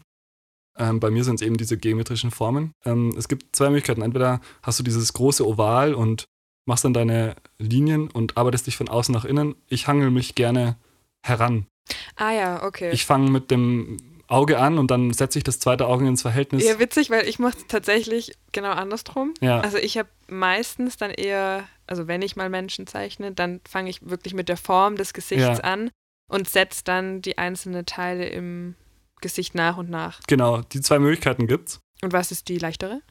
[0.78, 2.74] Ähm, bei mir sind es eben diese geometrischen Formen.
[2.86, 4.02] Ähm, es gibt zwei Möglichkeiten.
[4.02, 6.26] Entweder hast du dieses große Oval und
[6.66, 9.56] machst dann deine Linien und arbeitest dich von außen nach innen.
[9.68, 10.78] Ich hangel mich gerne
[11.24, 11.68] heran.
[12.16, 12.92] Ah ja, okay.
[12.92, 13.98] Ich fange mit dem
[14.28, 16.64] Auge an und dann setze ich das zweite Auge ins Verhältnis.
[16.66, 19.36] ja, witzig, weil ich mache es tatsächlich genau andersrum.
[19.40, 23.92] Ja, Also ich habe meistens dann eher, also wenn ich mal Menschen zeichne, dann fange
[23.92, 25.54] ich wirklich mit der Form des Gesichts Ja.
[25.64, 25.92] an
[26.28, 28.74] und setze dann die einzelnen Teile im
[29.22, 30.20] Gesicht nach und nach.
[30.28, 30.62] genau.
[30.62, 31.80] Die zwei Möglichkeiten gibt's.
[32.02, 33.02] Und was ist die leichtere?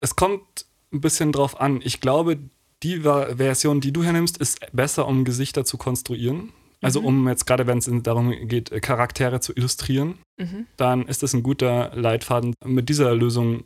[0.00, 1.80] Es kommt ein bisschen drauf an.
[1.84, 2.38] Ich glaube,
[2.82, 6.52] die Version, die du hernimmst, ist besser, um Gesichter zu konstruieren.
[6.82, 7.06] Also Mhm.
[7.06, 10.66] um jetzt gerade, wenn es darum geht, äh, Charaktere zu illustrieren, Mhm.
[10.78, 13.64] dann ist es ein guter Leitfaden, mit dieser Lösung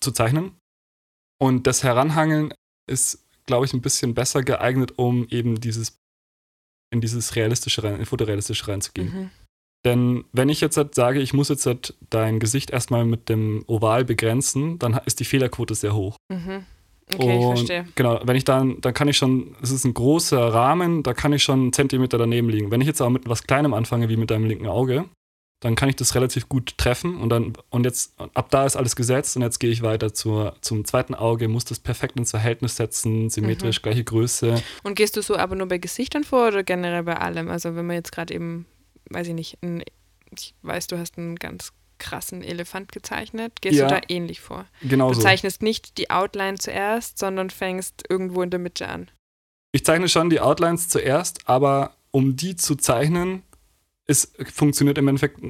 [0.00, 0.52] zu zeichnen.
[1.38, 2.54] Und das Heranhangeln
[2.90, 5.98] ist, glaube ich, ein bisschen besser geeignet, um eben dieses
[6.92, 9.08] in dieses realistische, rein, in fotorealistische reinzugehen.
[9.12, 9.30] Mhm.
[9.84, 13.64] Denn wenn ich jetzt halt sage, ich muss jetzt halt dein Gesicht erstmal mit dem
[13.66, 16.16] Oval begrenzen, dann ist die Fehlerquote sehr hoch.
[16.32, 16.64] Mhm.
[17.14, 17.86] Okay, ich Und verstehe.
[17.94, 21.32] Genau, wenn ich dann, dann kann ich schon, es ist ein großer Rahmen, da kann
[21.32, 22.70] ich schon einen Zentimeter daneben liegen.
[22.70, 25.04] Wenn ich jetzt aber mit was Kleinem anfange, wie mit deinem linken Auge,
[25.60, 28.94] dann kann ich das relativ gut treffen und dann, und jetzt, ab da ist alles
[28.94, 32.76] gesetzt und jetzt gehe ich weiter zur, zum zweiten Auge, muss das perfekt ins Verhältnis
[32.76, 34.62] setzen, symmetrisch, gleiche Größe.
[34.82, 37.48] Und gehst du so aber nur bei Gesichtern vor oder generell bei allem?
[37.48, 38.66] Also wenn wir jetzt gerade eben
[39.10, 39.82] weiß ich nicht, ein,
[40.30, 43.60] ich weiß, du hast einen ganz krassen Elefant gezeichnet.
[43.62, 43.88] Gehst Ja.
[43.88, 44.66] du da ähnlich vor?
[44.82, 49.10] Genau Du zeichnest nicht die Outline zuerst, sondern fängst irgendwo in der Mitte an.
[49.72, 53.42] Ich zeichne schon die Outlines zuerst, aber um die zu zeichnen,
[54.06, 55.40] es funktioniert im Endeffekt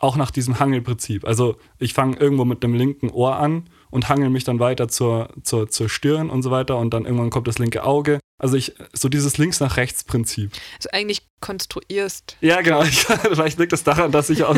[0.00, 1.24] auch nach diesem Hangelprinzip.
[1.26, 5.30] Also ich fange irgendwo mit dem linken Ohr an und hangel mich dann weiter zur,
[5.42, 8.20] zur, zur Stirn und so weiter und dann irgendwann kommt das linke Auge.
[8.40, 10.52] Also ich, so dieses links nach rechts Prinzip.
[10.76, 12.36] Also eigentlich konstruierst.
[12.40, 12.82] Ja, genau.
[12.84, 14.56] Ich, vielleicht liegt das daran, dass ich aus,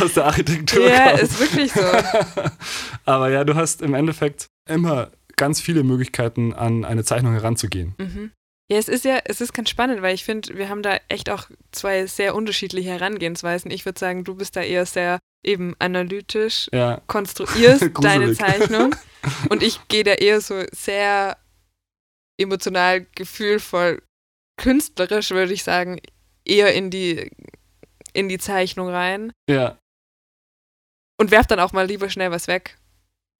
[0.00, 1.22] aus der Architektur Ja, komme.
[1.22, 1.82] ist wirklich so.
[3.04, 7.94] Aber ja, du hast im Endeffekt immer ganz viele Möglichkeiten, an eine Zeichnung heranzugehen.
[7.98, 8.30] Mhm.
[8.70, 11.30] Ja, es ist ja, es ist ganz spannend, weil ich finde, wir haben da echt
[11.30, 13.70] auch zwei sehr unterschiedliche Herangehensweisen.
[13.70, 18.34] Ich würde sagen, du bist da eher sehr eben analytisch, Ja, konstruierst deine.
[18.34, 18.94] Zeichnung
[19.48, 21.38] und ich gehe da eher so sehr
[22.38, 24.02] emotional, gefühlvoll,
[24.60, 26.00] künstlerisch, würde ich sagen,
[26.44, 27.30] eher in die,
[28.12, 29.78] in die Zeichnung rein ja.
[31.20, 32.76] und werf dann auch mal lieber schnell was weg.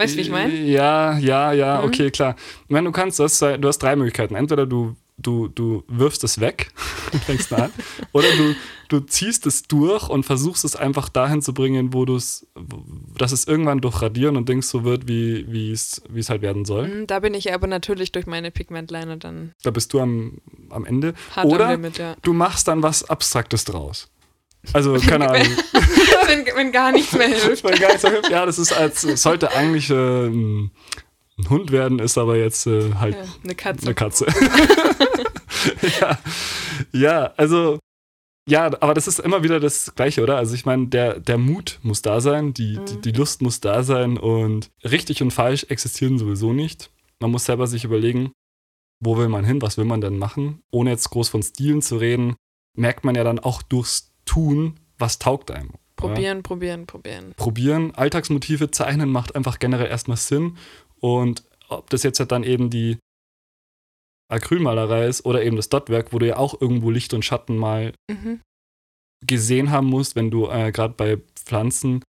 [0.01, 0.55] Weißt du, wie ich meine?
[0.55, 1.89] Ja, ja, ja, Mhm.
[1.89, 2.37] okay, klar.
[2.65, 4.37] Ich meine, du kannst, zwei- du hast drei Möglichkeiten.
[4.37, 6.71] Entweder du, du, du wirfst es weg
[7.13, 7.71] und fängst an,
[8.13, 8.55] oder du,
[8.89, 12.47] du ziehst es durch und versuchst es einfach dahin zu bringen, wo du es,
[13.17, 16.43] dass es irgendwann durch Radieren und Dings so wird, wie wie es wie es halt
[16.43, 16.89] werden soll.
[16.89, 20.39] Mhm, Da bin ich aber natürlich durch meine Pigmentliner dann Da bist du am,
[20.71, 21.15] am Ende.
[21.35, 22.15] hart Oder Limit, ja.
[22.23, 24.09] Du machst dann was Abstraktes draus.
[24.73, 25.47] Also, keine Ahnung.
[26.27, 27.63] wenn, wenn gar nichts mehr hilft.
[27.65, 28.29] Weil gar nicht so hübsch.
[28.31, 30.69] Ja, das ist als, sollte eigentlich äh,
[31.39, 33.87] ein Hund werden, ist aber jetzt äh, halt Ja, eine Katze.
[33.87, 34.27] eine Katze.
[36.01, 36.19] ja.
[36.93, 37.79] ja, also,
[38.49, 40.37] ja, aber das ist immer wieder das Gleiche, oder?
[40.37, 43.01] Also ich meine, der, der Mut muss da sein, die, die, Mhm.
[43.03, 46.91] die Lust muss da sein und richtig und falsch existieren sowieso nicht.
[47.21, 48.33] Man muss selber sich überlegen,
[49.01, 50.63] wo will man hin, was will man denn machen?
[50.71, 52.37] Ohne jetzt groß von Stilen zu reden,
[52.75, 55.71] merkt man ja dann auch durchs Tun, was taugt einem.
[55.97, 57.35] Probieren, probieren, probieren.
[57.37, 57.93] probieren.
[57.95, 60.57] Alltagsmotive zeichnen macht einfach generell erstmal Sinn.
[61.01, 62.99] Und ob das jetzt halt dann eben die
[64.31, 67.93] Acrylmalerei ist oder eben das Dotwerk, wo du ja auch irgendwo Licht und Schatten mal
[68.11, 68.41] Mhm.
[69.27, 72.03] gesehen haben musst, wenn du äh, gerade bei Pflanzen,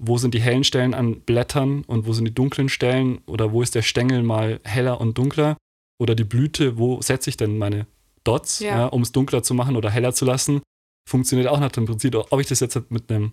[0.00, 3.62] wo sind die hellen Stellen an Blättern und wo sind die dunklen Stellen oder wo
[3.62, 5.56] ist der Stängel mal heller und dunkler
[6.00, 7.86] oder die Blüte, wo setze ich denn meine
[8.24, 8.68] Dots, Ja.
[8.76, 8.86] ja.
[8.86, 10.62] um es dunkler zu machen oder heller zu lassen,
[11.08, 13.32] funktioniert auch nach dem Prinzip, ob ich das jetzt mit einem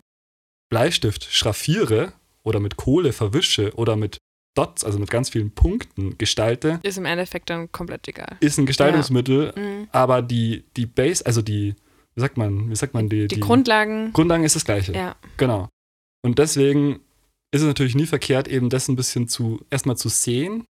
[0.71, 4.17] Bleistift schraffiere oder mit Kohle verwische oder mit
[4.55, 8.37] Dots, also mit ganz vielen Punkten gestalte, Ist im Endeffekt dann komplett egal.
[8.39, 9.87] ist ein Gestaltungsmittel, Mhm.
[9.91, 11.75] aber die, die Base, also die,
[12.15, 14.93] wie sagt man, wie sagt man, die, Die, Grundlagen, Grundlagen ist das gleiche.
[14.93, 15.15] ja.
[15.37, 15.69] Genau.
[16.23, 16.95] Und deswegen
[17.51, 20.65] ist es natürlich nie verkehrt, eben das ein bisschen zu, erstmal zu sehen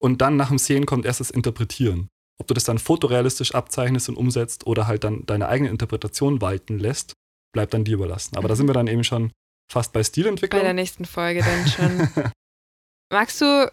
[0.00, 2.08] und dann nach dem Sehen kommt erst das Interpretieren.
[2.40, 6.78] Ob du das dann fotorealistisch abzeichnest und umsetzt oder halt dann deine eigene Interpretation walten
[6.78, 7.12] lässt,
[7.52, 8.36] bleibt dann dir überlassen.
[8.36, 8.58] Aber da Mhm.
[8.58, 9.30] sind wir dann eben schon
[9.70, 10.62] fast bei Bei Stilentwicklung.
[10.62, 12.08] der nächsten Folge dann schon.
[13.12, 13.72] Magst du,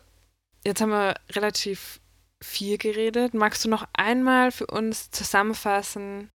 [0.65, 2.01] jetzt haben wir relativ
[2.43, 6.29] viel geredet, magst du noch einmal für uns zusammenfassen,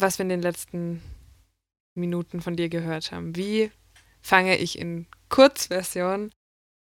[0.00, 1.02] was wir in den letzten
[1.94, 3.36] Minuten von dir gehört haben?
[3.36, 3.70] Wie
[4.22, 6.32] fange ich in Kurzversion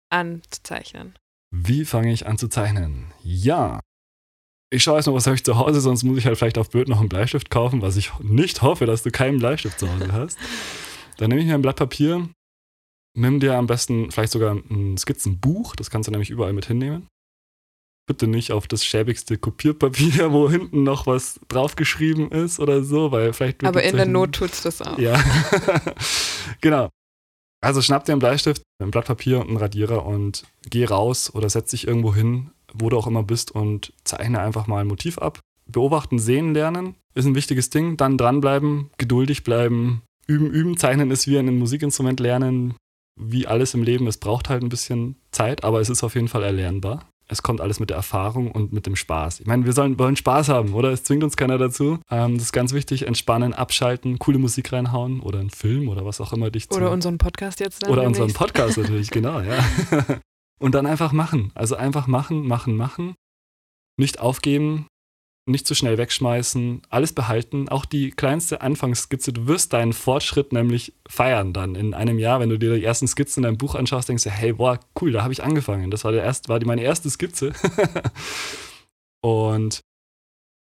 [0.09, 1.15] an zu zeichnen?
[1.53, 3.13] Wie fange ich an zu zeichnen?
[3.23, 3.79] Ja.
[4.73, 6.87] Ich schaue noch, was habe ich zu Hause, sonst muss ich halt vielleicht auf Bild
[6.87, 10.37] noch einen Bleistift kaufen, was ich nicht hoffe, dass du keinen Bleistift zu Hause hast.
[11.17, 12.29] Dann nehme ich mir ein Blatt Papier,
[13.13, 17.07] nimm dir am besten vielleicht sogar ein Skizzenbuch, das kannst du nämlich überall mit hinnehmen.
[18.07, 23.33] Bitte nicht auf das schäbigste Kopierpapier, wo hinten noch was draufgeschrieben ist oder so, weil
[23.33, 24.97] vielleicht Aber in der Not tut's das auch.
[24.97, 25.21] ja,
[26.61, 26.89] genau.
[27.63, 31.47] Also schnapp dir einen Bleistift, ein Blatt Papier und einen Radierer und geh raus oder
[31.47, 35.19] setz dich irgendwo hin, wo du auch immer bist und zeichne einfach mal ein Motiv
[35.19, 35.39] ab.
[35.67, 37.97] Beobachten, sehen, lernen ist ein wichtiges Ding.
[37.97, 40.77] Dann dranbleiben, geduldig bleiben, üben, üben.
[40.77, 42.75] Zeichnen ist wie ein Musikinstrument lernen,
[43.21, 44.07] wie alles im Leben.
[44.07, 47.05] Es braucht halt ein bisschen Zeit, aber es ist auf jeden Fall erlernbar.
[47.27, 49.39] Es kommt alles mit der Erfahrung und mit dem Spaß.
[49.39, 50.91] Ich meine, wir sollen, wollen Spaß haben, oder?
[50.91, 51.99] Es zwingt uns keiner dazu.
[52.09, 53.07] Ähm, das ist ganz wichtig.
[53.07, 56.75] Entspannen, abschalten, coole Musik reinhauen oder einen Film oder was auch immer dich zu...
[56.75, 57.91] Oder unseren Podcast jetzt dann.
[57.91, 58.37] Oder unseren demnächst.
[58.37, 59.63] Podcast natürlich, genau, ja.
[60.59, 61.51] Und dann einfach machen.
[61.55, 63.15] Also einfach machen, machen, machen.
[63.97, 64.87] Nicht aufgeben,
[65.45, 67.67] nicht zu schnell wegschmeißen, alles behalten.
[67.69, 72.49] Auch die kleinste Anfangsskizze, du wirst deinen Fortschritt nämlich feiern dann in einem Jahr, wenn
[72.49, 75.23] du dir die ersten Skizzen in deinem Buch anschaust, denkst du, hey, boah, cool, da
[75.23, 75.91] habe ich angefangen.
[75.91, 77.53] Das war, der erst, war die, meine erste Skizze.
[79.23, 79.81] Und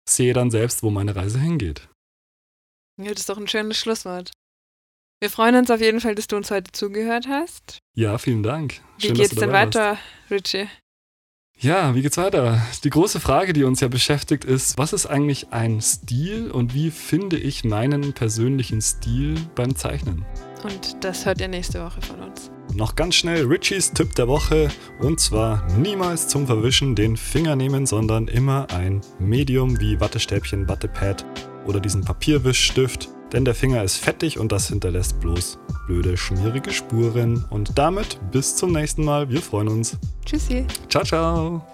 [0.09, 1.87] sehe dann selbst, wo meine Reise hingeht.
[3.01, 4.31] Ja, das ist doch ein schönes Schlusswort.
[5.21, 7.79] Wir freuen uns auf jeden Fall, dass du uns heute zugehört hast.
[7.95, 8.81] Ja, vielen Dank.
[8.97, 9.75] Wie Schön, geht's denn warst.
[9.75, 9.97] weiter,
[10.29, 10.67] Richie?
[11.63, 12.61] Ja, wie geht's weiter?
[12.83, 16.91] Die große Frage, die uns ja beschäftigt, ist, was ist eigentlich ein Stil und wie
[16.91, 20.25] finde ich meinen persönlichen Stil beim Zeichnen?
[20.63, 22.51] Und das hört ihr nächste Woche von uns.
[22.73, 27.85] Noch ganz schnell Richies Tipp der Woche und zwar niemals zum Verwischen den Finger nehmen,
[27.85, 31.25] sondern immer ein Medium wie Wattestäbchen, Wattepad
[31.65, 35.57] oder diesen Papierwischstift, denn der Finger ist fettig und das hinterlässt bloß
[35.87, 37.43] blöde, schmierige Spuren.
[37.49, 39.29] Und damit bis zum nächsten Mal.
[39.29, 39.97] Wir freuen uns.
[40.25, 40.65] Tschüssi.
[40.89, 41.72] Ciao, ciao.